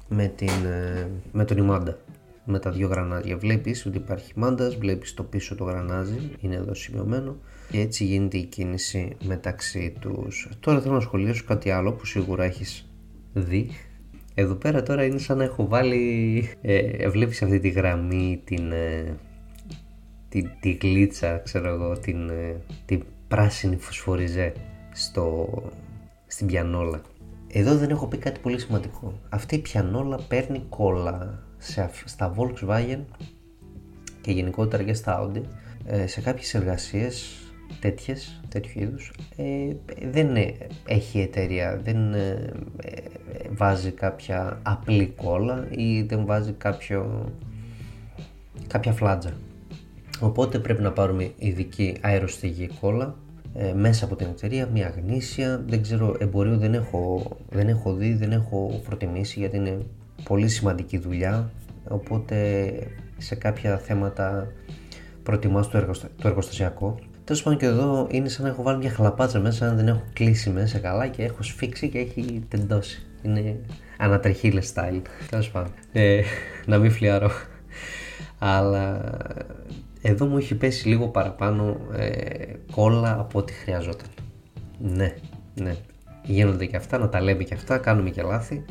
με, 0.08 0.26
την, 0.26 0.64
ε, 0.64 1.10
με 1.32 1.44
τον 1.44 1.56
ημάντα. 1.56 1.98
Με 2.44 2.58
τα 2.58 2.70
δύο 2.70 2.88
γρανάζια. 2.88 3.36
Βλέπεις 3.36 3.86
ότι 3.86 3.96
υπάρχει 3.96 4.32
μάντας, 4.36 4.76
βλέπεις 4.76 5.14
το 5.14 5.22
πίσω 5.22 5.54
το 5.54 5.64
γρανάζι, 5.64 6.30
είναι 6.40 6.54
εδώ 6.54 6.74
σημειωμένο 6.74 7.36
και 7.70 7.80
έτσι 7.80 8.04
γίνεται 8.04 8.38
η 8.38 8.44
κίνηση 8.44 9.16
μεταξύ 9.24 9.94
τους. 10.00 10.48
Τώρα 10.60 10.80
θέλω 10.80 10.94
να 10.94 11.00
σχολιάσω 11.00 11.44
κάτι 11.46 11.70
άλλο 11.70 11.92
που 11.92 12.06
σίγουρα 12.06 12.44
έχεις 12.44 12.88
δει. 13.32 13.70
Εδώ 14.34 14.54
πέρα 14.54 14.82
τώρα 14.82 15.04
είναι 15.04 15.18
σαν 15.18 15.36
να 15.36 15.44
έχω 15.44 15.66
βάλει, 15.68 16.48
ε, 16.60 17.08
βλέπεις 17.08 17.42
αυτή 17.42 17.60
τη 17.60 17.68
γραμμή, 17.68 18.40
την, 18.44 18.72
ε, 18.72 19.16
τη, 20.28 20.42
τη 20.60 20.78
γλίτσα, 20.82 21.38
ξέρω 21.38 21.68
εγώ, 21.68 21.98
την, 21.98 22.30
την 22.86 23.04
πράσινη 23.28 23.76
φωσφοριζέ 23.76 24.52
στο, 24.92 25.48
στην 26.26 26.46
πιανόλα. 26.46 27.00
Εδώ 27.52 27.76
δεν 27.76 27.90
έχω 27.90 28.06
πει 28.06 28.16
κάτι 28.16 28.40
πολύ 28.40 28.60
σημαντικό. 28.60 29.18
Αυτή 29.28 29.54
η 29.54 29.58
πιανόλα 29.58 30.18
παίρνει 30.28 30.62
κόλλα 30.68 31.42
σε, 31.58 31.90
στα 32.04 32.34
Volkswagen 32.36 33.00
και 34.20 34.32
γενικότερα 34.32 34.82
και 34.82 34.94
στα 34.94 35.22
Audi 35.22 35.42
ε, 35.86 36.06
σε 36.06 36.20
κάποιες 36.20 36.54
εργασίες 36.54 37.42
τέτοιες, 37.80 38.40
τέτοιου 38.48 38.82
είδους 38.82 39.12
ε, 39.36 39.72
δεν 40.10 40.36
έχει 40.86 41.20
εταιρεία, 41.20 41.80
δεν 41.84 42.14
ε, 42.14 42.52
βάζει 43.50 43.90
κάποια 43.90 44.60
απλή 44.62 45.06
κόλλα 45.06 45.66
ή 45.70 46.02
δεν 46.02 46.26
βάζει 46.26 46.52
κάποιο, 46.52 47.32
κάποια 48.66 48.92
φλάτζα. 48.92 49.32
Οπότε 50.20 50.58
πρέπει 50.58 50.82
να 50.82 50.92
πάρουμε 50.92 51.30
ειδική 51.38 51.96
αεροστηγή 52.00 52.70
κόλλα 52.80 53.14
ε, 53.54 53.72
μέσα 53.72 54.04
από 54.04 54.16
την 54.16 54.26
εταιρεία, 54.26 54.66
μια 54.66 54.94
γνήσια, 54.96 55.64
δεν 55.66 55.82
ξέρω, 55.82 56.16
εμπορίου 56.18 56.56
δεν 56.56 56.74
έχω, 56.74 57.36
δεν 57.50 57.68
έχω 57.68 57.92
δει, 57.92 58.14
δεν 58.14 58.32
έχω 58.32 58.80
προτιμήσει 58.84 59.38
γιατί 59.38 59.56
είναι 59.56 59.78
πολύ 60.24 60.48
σημαντική 60.48 60.98
δουλειά, 60.98 61.50
οπότε 61.88 62.70
σε 63.18 63.34
κάποια 63.34 63.78
θέματα 63.78 64.52
προτιμάς 65.22 65.68
το, 65.68 65.80
το 66.16 66.28
εργοστασιακό. 66.28 66.98
Τέλος 67.24 67.42
πάντων 67.42 67.58
και 67.58 67.66
εδώ 67.66 68.06
είναι 68.10 68.28
σαν 68.28 68.44
να 68.44 68.50
έχω 68.50 68.62
βάλει 68.62 68.78
μια 68.78 68.90
χλαπάτσα 68.90 69.40
μέσα, 69.40 69.68
αν 69.68 69.76
δεν 69.76 69.88
έχω 69.88 70.02
κλείσει 70.12 70.50
μέσα 70.50 70.78
καλά 70.78 71.06
και 71.06 71.22
έχω 71.22 71.42
σφίξει 71.42 71.88
και 71.88 71.98
έχει 71.98 72.44
τεντώσει. 72.48 73.06
Είναι 73.22 73.56
ανατρεχίλε 73.98 74.60
style. 74.74 75.02
Τέλος 75.30 75.50
πάντων. 75.50 75.72
Ε, 75.92 76.22
να 76.66 76.78
μην 76.78 76.90
φλιάρω. 76.90 77.30
Αλλά 78.38 79.00
εδώ 80.02 80.26
μου 80.26 80.36
έχει 80.36 80.54
πέσει 80.54 80.88
λίγο 80.88 81.08
παραπάνω 81.08 81.76
ε, 81.92 82.52
κόλλα 82.72 83.20
από 83.20 83.38
ό,τι 83.38 83.52
χρειαζόταν. 83.52 84.08
Ναι, 84.78 85.14
ναι. 85.54 85.76
Γίνονται 86.24 86.66
και 86.66 86.76
αυτά, 86.76 86.98
να 86.98 87.08
τα 87.08 87.20
λέμε 87.20 87.42
και 87.42 87.54
αυτά, 87.54 87.78
κάνουμε 87.78 88.10
και 88.10 88.22
λάθη. 88.22 88.64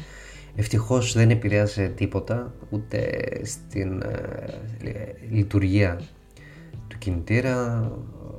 Ευτυχώς 0.56 1.14
δεν 1.14 1.30
επηρέασε 1.30 1.88
τίποτα 1.88 2.54
ούτε 2.70 3.20
στην 3.44 4.02
ε, 4.02 5.14
λειτουργία 5.30 6.00
του 6.88 6.98
κινητήρα, 6.98 7.92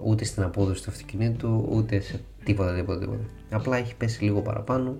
ούτε 0.04 0.24
στην 0.24 0.42
απόδοση 0.42 0.82
του 0.82 0.90
αυτοκινήτου, 0.90 1.68
ούτε 1.70 2.00
σε 2.00 2.20
τίποτα, 2.44 2.74
τίποτα, 2.74 3.00
τίποτα. 3.00 3.24
Απλά 3.50 3.76
έχει 3.76 3.94
πέσει 3.94 4.24
λίγο 4.24 4.40
παραπάνω, 4.40 4.96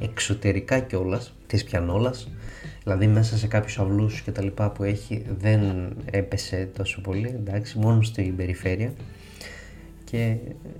εξωτερικά 0.00 0.78
κιόλας 0.78 1.34
της 1.46 1.64
πιανόλας, 1.64 2.28
δηλαδή 2.82 3.06
μέσα 3.06 3.36
σε 3.36 3.46
κάποιους 3.46 3.78
αυλούς 3.78 4.20
και 4.20 4.30
τα 4.30 4.42
λοιπά 4.42 4.70
που 4.70 4.82
έχει 4.82 5.24
δεν 5.38 5.92
έπεσε 6.10 6.70
τόσο 6.76 7.00
πολύ, 7.00 7.28
εντάξει, 7.28 7.78
μόνο 7.78 8.02
στην 8.02 8.36
περιφέρεια 8.36 8.92
και 10.12 10.36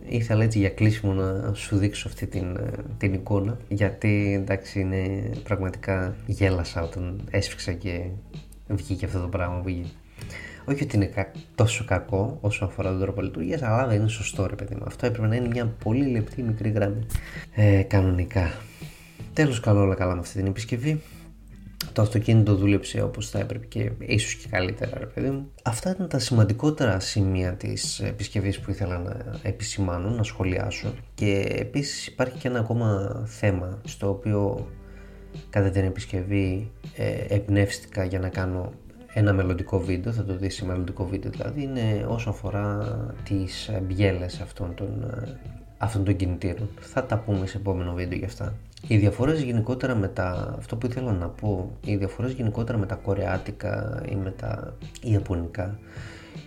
ήθελα 0.09 0.45
έτσι 0.45 0.59
για 0.59 0.71
κλείσιμο 0.71 1.13
να 1.13 1.55
σου 1.55 1.77
δείξω 1.77 2.09
αυτή 2.09 2.27
την, 2.27 2.59
την 2.99 3.13
εικόνα 3.13 3.59
γιατί 3.69 4.33
εντάξει 4.41 4.81
είναι 4.81 5.31
πραγματικά 5.43 6.17
γέλασα 6.27 6.83
όταν 6.83 7.29
έσφιξα 7.31 7.73
και 7.73 8.05
βγήκε 8.69 9.05
αυτό 9.05 9.21
το 9.21 9.29
πράγμα 9.29 9.57
που 9.57 9.65
βγήκε. 9.65 9.89
Όχι 10.65 10.83
ότι 10.83 10.97
είναι 10.97 11.11
τόσο 11.55 11.85
κακό 11.85 12.39
όσο 12.41 12.65
αφορά 12.65 12.91
τον 12.91 13.01
τρόπο 13.01 13.21
λειτουργίας, 13.21 13.63
αλλά 13.63 13.87
δεν 13.87 14.01
είναι 14.01 14.09
σωστό 14.09 14.47
ρε 14.47 14.55
παιδί 14.55 14.75
μου. 14.75 14.83
Αυτό 14.87 15.07
έπρεπε 15.07 15.27
να 15.27 15.37
είναι 15.37 15.49
μια 15.49 15.67
πολύ 15.85 16.07
λεπτή 16.07 16.43
μικρή 16.43 16.71
γραμμή. 16.71 17.07
Ε, 17.55 17.83
κανονικά. 17.83 18.53
Τέλος, 19.33 19.61
καλό 19.61 19.81
όλα 19.81 19.95
καλά 19.95 20.15
με 20.15 20.21
αυτή 20.21 20.39
την 20.39 20.47
επισκευή. 20.47 21.03
Το 21.93 22.03
αυτοκίνητο 22.03 22.55
δούλεψε 22.55 23.03
όπως 23.03 23.31
θα 23.31 23.39
έπρεπε 23.39 23.67
και 23.67 23.91
ίσως 23.99 24.35
και 24.35 24.47
καλύτερα, 24.51 24.99
ρε 24.99 25.07
παιδί 25.07 25.31
μου. 25.31 25.51
Αυτά 25.63 25.91
ήταν 25.91 26.09
τα 26.09 26.19
σημαντικότερα 26.19 27.01
σημεία 27.01 27.53
της 27.53 28.01
επισκευής 28.01 28.61
που 28.61 28.71
ήθελα 28.71 28.99
να 28.99 29.17
επισημάνω, 29.43 30.11
να 30.11 30.23
σχολιάσω. 30.23 30.95
Και 31.15 31.47
επίσης 31.59 32.07
υπάρχει 32.07 32.39
και 32.39 32.49
ένα 32.49 32.59
ακόμα 32.59 33.23
θέμα 33.27 33.81
στο 33.85 34.09
οποίο 34.09 34.69
κατά 35.51 35.71
την 35.71 35.85
επισκευή 35.85 36.71
ε, 36.97 37.35
εμπνεύστηκα 37.35 38.05
για 38.05 38.19
να 38.19 38.29
κάνω 38.29 38.73
ένα 39.15 39.33
μελλοντικό 39.33 39.81
βίντεο, 39.81 40.13
θα 40.13 40.25
το 40.25 40.37
δεις 40.37 40.55
σε 40.55 40.65
μελλοντικό 40.65 41.07
βίντεο 41.07 41.31
δηλαδή, 41.31 41.63
είναι 41.63 42.07
όσο 42.09 42.31
αφορά 42.31 42.97
τις 43.25 43.71
μπιέλες 43.83 44.41
αυτών 44.41 44.75
των, 44.75 45.03
ε, 45.03 45.39
αυτών 45.79 46.05
των 46.05 46.17
κινητήρων. 46.17 46.69
Θα 46.81 47.05
τα 47.05 47.19
πούμε 47.19 47.47
σε 47.47 47.57
επόμενο 47.57 47.93
βίντεο 47.93 48.19
για 48.19 48.27
αυτά. 48.27 48.55
Οι 48.87 48.97
διαφορές 48.97 49.43
γενικότερα 49.43 49.95
με 49.95 50.09
τα, 50.09 50.55
αυτό 50.59 50.77
που 50.77 50.87
ήθελα 50.87 51.13
να 51.13 51.29
πω, 51.29 51.71
οι 51.85 51.97
διαφορές 51.97 52.33
γενικότερα 52.33 52.79
με 52.79 52.87
τα 52.87 52.95
κορεάτικα 52.95 54.03
ή 54.09 54.15
με 54.15 54.31
τα 54.31 54.75
ιαπωνικά 55.03 55.79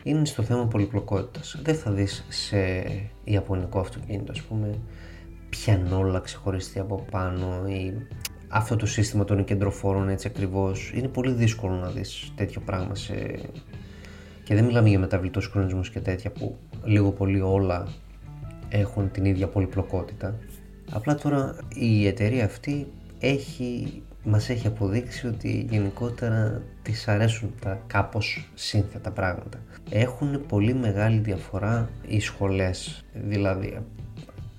είναι 0.04 0.26
στο 0.26 0.44
θέμα 0.44 0.68
πολυπλοκότητας. 0.68 1.60
Δεν 1.64 1.76
θα 1.76 1.92
δεις 1.92 2.26
σε 2.30 2.58
ιαπωνικό 3.24 3.80
αυτοκίνητο, 3.80 4.32
ας 4.32 4.42
πούμε, 4.42 4.80
πιανόλα 5.50 6.20
ξεχωριστή 6.20 6.80
από 6.80 7.06
πάνω 7.12 7.68
ή 7.68 7.94
αυτό 8.56 8.76
το 8.76 8.86
σύστημα 8.86 9.24
των 9.24 9.44
κεντροφόρων 9.44 10.10
έτσι 10.10 10.28
ακριβώς. 10.28 10.92
Είναι 10.96 11.08
πολύ 11.08 11.32
δύσκολο 11.32 11.76
να 11.76 11.90
δεις 11.90 12.32
τέτοιο 12.36 12.62
πράγμα 12.66 12.96
σε... 12.96 13.14
και 14.44 14.56
δεν 14.56 14.66
μιλάμε 14.66 14.90
για 14.90 15.00
μεταβλητούς 15.00 15.48
χρονισμούς 15.48 15.90
και 15.90 16.00
τέτοια 16.00 16.32
που 16.32 16.58
λίγο 16.84 17.12
πολύ 17.12 17.42
όλα 17.42 17.88
έχουν 18.70 19.12
την 19.12 19.26
ίδια 19.26 19.48
πολυπλοκότητα. 19.48 20.36
Απλά 20.92 21.16
τώρα 21.16 21.56
η 21.76 22.08
εταιρεία 22.08 22.46
αυτή 22.46 22.88
έχει, 23.20 24.02
μας 24.24 24.50
έχει 24.50 24.68
αποδείξει 24.68 25.28
ότι 25.28 25.68
γενικότερα 25.70 26.62
της 26.82 27.08
αρέσουν 27.08 27.54
τα 27.62 27.80
κάπως 27.88 28.50
σύνθετα 28.54 29.12
πράγματα. 29.12 29.60
Έχουν 29.90 30.46
πολύ 30.48 30.74
μεγάλη 30.74 31.18
διαφορά 31.18 31.90
οι 32.08 32.20
σχολές. 32.20 33.06
Δηλαδή 33.14 33.80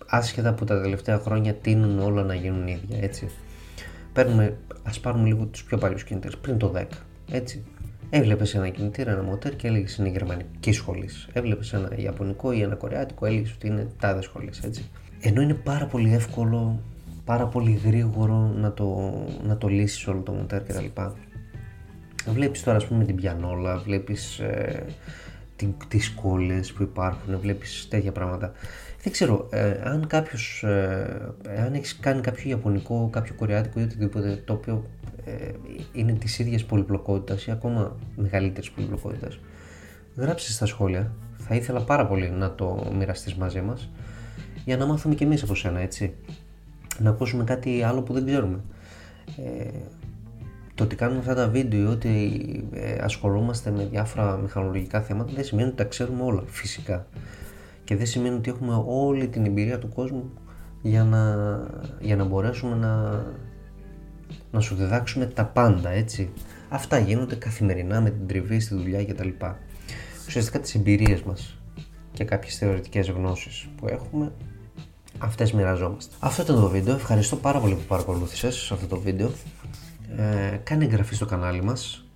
άσχετα 0.07 0.49
από 0.49 0.65
τα 0.65 0.81
τελευταία 0.81 1.19
χρόνια 1.19 1.55
τείνουν 1.55 1.99
όλα 1.99 2.23
να 2.23 2.35
γίνουν 2.35 2.67
ίδια 2.67 2.99
έτσι 3.01 3.29
παίρνουμε, 4.17 4.57
ας 4.83 5.01
πάρουμε 5.01 5.29
λίγο 5.29 5.45
τους 5.45 5.65
πιο 5.65 5.79
παλιούς 5.79 6.05
κινητήρες, 6.05 6.37
πριν 6.37 6.59
το 6.59 6.69
10, 6.69 6.85
έτσι. 7.31 7.65
Έβλεπες 8.11 8.55
ένα 8.55 8.69
κινητήρα, 8.69 9.11
ένα 9.11 9.23
μοτέρ 9.23 9.57
και 9.57 9.67
έλεγες 9.67 9.97
είναι 9.97 10.09
γερμανική 10.09 10.73
σχολή. 10.73 11.09
Έβλεπες 11.33 11.73
ένα 11.73 11.91
ιαπωνικό 11.97 12.53
ή 12.53 12.61
ένα 12.63 12.75
κορεάτικο, 12.75 13.27
έλεγες 13.27 13.53
ότι 13.53 13.67
είναι 13.67 13.87
τάδε 13.99 14.23
σχολή, 14.23 14.51
έτσι. 14.65 14.91
Ενώ 15.21 15.41
είναι 15.41 15.55
πάρα 15.55 15.87
πολύ 15.87 16.15
εύκολο, 16.15 16.83
πάρα 17.25 17.47
πολύ 17.47 17.81
γρήγορο 17.85 18.53
να 18.57 18.73
το, 18.73 19.13
να 19.43 19.57
το 19.57 19.69
λύσεις 19.69 20.07
όλο 20.07 20.21
το 20.21 20.33
μοτέρ 20.33 20.63
κτλ. 20.63 21.01
Βλέπεις 22.33 22.63
τώρα, 22.63 22.77
ας 22.77 22.87
πούμε, 22.87 23.05
την 23.05 23.15
πιανόλα, 23.15 23.79
βλέπεις 23.79 24.39
ε, 24.39 24.85
τις 25.89 26.11
κόλλες 26.11 26.73
που 26.73 26.83
υπάρχουν, 26.83 27.39
βλέπεις 27.41 27.87
τέτοια 27.91 28.13
πράγματα. 28.13 28.53
Δεν 29.07 29.15
ξέρω, 29.15 29.49
ε, 29.51 29.81
αν 29.85 30.07
κάποιος, 30.07 30.63
ε, 30.63 31.35
αν 31.67 31.75
έχεις 31.75 31.97
κάνει 31.97 32.21
κάποιο 32.21 32.51
ιαπωνικό, 32.51 33.09
κάποιο 33.13 33.35
κορεάτικο 33.35 33.81
ή 33.81 33.83
οτιδήποτε 33.83 34.43
το 34.45 34.53
οποίο 34.53 34.85
ε, 35.25 35.51
είναι 35.93 36.13
της 36.13 36.39
ίδιας 36.39 36.65
πολυπλοκότητας 36.65 37.47
ή 37.47 37.51
ακόμα 37.51 37.97
μεγαλύτερης 38.17 38.71
πολυπλοκότητας, 38.71 39.39
γράψτε 40.17 40.53
στα 40.53 40.67
σχόλια. 40.67 41.13
Θα 41.37 41.55
ήθελα 41.55 41.81
πάρα 41.81 42.07
πολύ 42.07 42.31
να 42.31 42.55
το 42.55 42.93
μοιραστείς 42.97 43.35
μαζί 43.35 43.61
μας 43.61 43.91
για 44.65 44.77
να 44.77 44.87
μάθουμε 44.87 45.15
κι 45.15 45.23
εμείς 45.23 45.43
από 45.43 45.55
σένα, 45.55 45.81
έτσι. 45.81 46.15
Να 46.99 47.11
ακούσουμε 47.11 47.45
κάτι 47.45 47.83
άλλο 47.83 48.03
που 48.03 48.13
δεν 48.13 48.27
ξέρουμε. 48.27 48.61
Ε, 49.37 49.69
το 50.75 50.85
ότι 50.85 50.97
κάνουμε 50.97 51.19
αυτά 51.19 51.35
τα 51.35 51.49
βίντεο 51.49 51.81
ή 51.81 51.85
ότι 51.85 52.41
ε, 52.73 52.99
ασχολούμαστε 53.01 53.71
με 53.71 53.85
διάφορα 53.85 54.37
μηχανολογικά 54.37 55.01
θέματα 55.03 55.33
δεν 55.35 55.45
σημαίνει 55.45 55.69
ότι 55.69 55.77
τα 55.77 55.85
ξέρουμε 55.85 56.23
όλα, 56.23 56.43
φυσικά. 56.47 57.07
Και 57.87 57.97
δεν 57.97 58.07
σημαίνει 58.07 58.35
ότι 58.35 58.51
έχουμε 58.51 58.85
όλη 58.87 59.29
την 59.29 59.45
εμπειρία 59.45 59.79
του 59.79 59.89
κόσμου 59.89 60.31
για 60.83 61.05
να, 61.05 61.37
για 62.01 62.17
να 62.17 62.25
μπορέσουμε 62.25 62.77
να, 62.77 63.23
να 64.51 64.61
σου 64.61 64.75
διδάξουμε 64.75 65.27
τα 65.27 65.45
πάντα, 65.45 65.91
έτσι. 65.91 66.33
Αυτά 66.69 66.99
γίνονται 66.99 67.35
καθημερινά 67.35 68.01
με 68.01 68.11
την 68.11 68.27
τριβή 68.27 68.61
στη 68.61 68.75
δουλειά 68.75 69.05
κτλ. 69.05 69.29
Ουσιαστικά 70.27 70.61
τις 70.61 70.75
εμπειρίες 70.75 71.23
μας 71.23 71.59
και 72.13 72.25
κάποιες 72.25 72.57
θεωρητικές 72.57 73.09
γνώσεις 73.11 73.69
που 73.77 73.89
έχουμε 73.89 74.33
αυτές 75.19 75.53
μοιραζόμαστε. 75.53 76.15
Αυτό 76.19 76.43
ήταν 76.43 76.61
το 76.61 76.69
βίντεο, 76.69 76.95
ευχαριστώ 76.95 77.37
πάρα 77.37 77.59
πολύ 77.59 77.75
που 77.75 77.85
παρακολούθησες 77.89 78.71
αυτό 78.73 78.87
το 78.87 79.01
βίντεο 79.01 79.31
ε, 80.17 80.57
κάνε 80.63 80.85
εγγραφή 80.85 81.15
στο 81.15 81.27
κανάλι 81.27 81.63
μας 81.63 82.07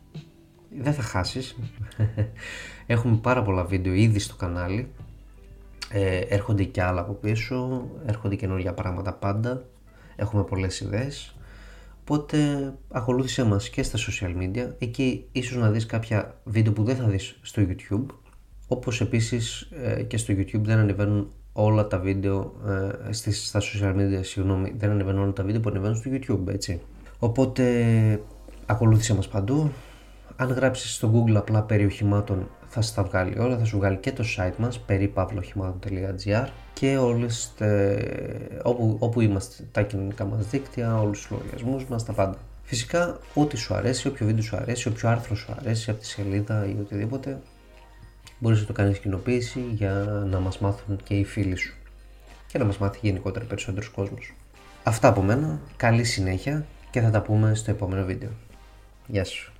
δεν 0.78 0.94
θα 0.94 1.02
χάσεις 1.02 1.56
έχουμε 2.86 3.16
πάρα 3.16 3.42
πολλά 3.42 3.64
βίντεο 3.64 3.92
ήδη 3.92 4.18
στο 4.18 4.36
κανάλι 4.36 4.90
ε, 5.92 6.18
έρχονται 6.18 6.64
και 6.64 6.82
άλλα 6.82 7.00
από 7.00 7.12
πίσω 7.12 7.88
έρχονται 8.06 8.34
καινούργια 8.34 8.74
πράγματα 8.74 9.14
πάντα 9.14 9.64
έχουμε 10.16 10.44
πολλές 10.44 10.80
ιδέες 10.80 11.34
οπότε 12.00 12.38
ακολούθησέ 12.90 13.44
μας 13.44 13.68
και 13.68 13.82
στα 13.82 13.98
social 13.98 14.36
media 14.42 14.74
εκεί 14.78 15.28
ίσως 15.32 15.56
να 15.56 15.70
δεις 15.70 15.86
κάποια 15.86 16.40
βίντεο 16.44 16.72
που 16.72 16.84
δεν 16.84 16.96
θα 16.96 17.04
δεις 17.04 17.38
στο 17.42 17.62
YouTube 17.68 18.06
όπως 18.68 19.00
επίσης 19.00 19.60
ε, 19.60 20.02
και 20.02 20.16
στο 20.16 20.34
YouTube 20.36 20.62
δεν 20.62 20.78
ανεβαίνουν 20.78 21.32
όλα 21.52 21.86
τα 21.86 21.98
βίντεο 21.98 22.52
ε, 23.08 23.12
στις, 23.12 23.46
στα 23.46 23.60
social 23.60 23.94
media, 23.94 24.20
συγγνώμη, 24.20 24.74
δεν 24.76 24.90
ανεβαίνουν 24.90 25.22
όλα 25.22 25.32
τα 25.32 25.42
βίντεο 25.42 25.60
που 25.60 25.68
ανεβαίνουν 25.68 25.96
στο 25.96 26.10
YouTube, 26.12 26.52
έτσι. 26.52 26.80
Οπότε 27.18 27.64
ακολούθησε 28.66 29.14
μας 29.14 29.28
παντού. 29.28 29.70
Αν 30.36 30.48
γράψεις 30.48 30.94
στο 30.94 31.12
Google 31.14 31.34
απλά 31.34 31.62
περί 31.62 31.84
οχημάτων 31.84 32.48
θα 32.72 32.82
σου 32.82 32.94
τα 32.94 33.02
βγάλει 33.02 33.38
όλα, 33.38 33.58
θα 33.58 33.64
σου 33.64 33.76
βγάλει 33.76 33.96
και 33.96 34.12
το 34.12 34.24
site 34.36 34.56
μας 34.56 34.78
περιπαύλοχημάτων.gr 34.78 36.46
και 36.72 36.96
όλες 36.96 37.52
όπου, 38.62 38.96
όπου 38.98 39.20
είμαστε 39.20 39.64
τα 39.72 39.82
κοινωνικά 39.82 40.24
μας 40.24 40.46
δίκτυα, 40.46 41.00
όλους 41.00 41.20
τους 41.20 41.30
λογαριασμούς 41.30 41.84
μας, 41.84 42.04
τα 42.04 42.12
πάντα. 42.12 42.38
Φυσικά 42.62 43.18
ό,τι 43.34 43.56
σου 43.56 43.74
αρέσει, 43.74 44.08
όποιο 44.08 44.26
βίντεο 44.26 44.42
σου 44.42 44.56
αρέσει, 44.56 44.88
όποιο 44.88 45.08
άρθρο 45.08 45.34
σου 45.34 45.54
αρέσει 45.58 45.90
από 45.90 46.00
τη 46.00 46.06
σελίδα 46.06 46.66
ή 46.66 46.76
οτιδήποτε 46.80 47.38
μπορείς 48.38 48.60
να 48.60 48.66
το 48.66 48.72
κάνεις 48.72 48.98
κοινοποίηση 48.98 49.60
για 49.72 49.92
να 50.30 50.40
μας 50.40 50.58
μάθουν 50.58 51.00
και 51.02 51.14
οι 51.14 51.24
φίλοι 51.24 51.56
σου 51.56 51.74
και 52.46 52.58
να 52.58 52.64
μας 52.64 52.78
μάθει 52.78 52.98
γενικότερα 53.02 53.44
περισσότερος 53.44 53.88
κόσμος. 53.88 54.34
Αυτά 54.82 55.08
από 55.08 55.22
μένα, 55.22 55.60
καλή 55.76 56.04
συνέχεια 56.04 56.66
και 56.90 57.00
θα 57.00 57.10
τα 57.10 57.22
πούμε 57.22 57.54
στο 57.54 57.70
επόμενο 57.70 58.04
βίντεο. 58.04 58.30
Γεια 59.06 59.24
σου. 59.24 59.52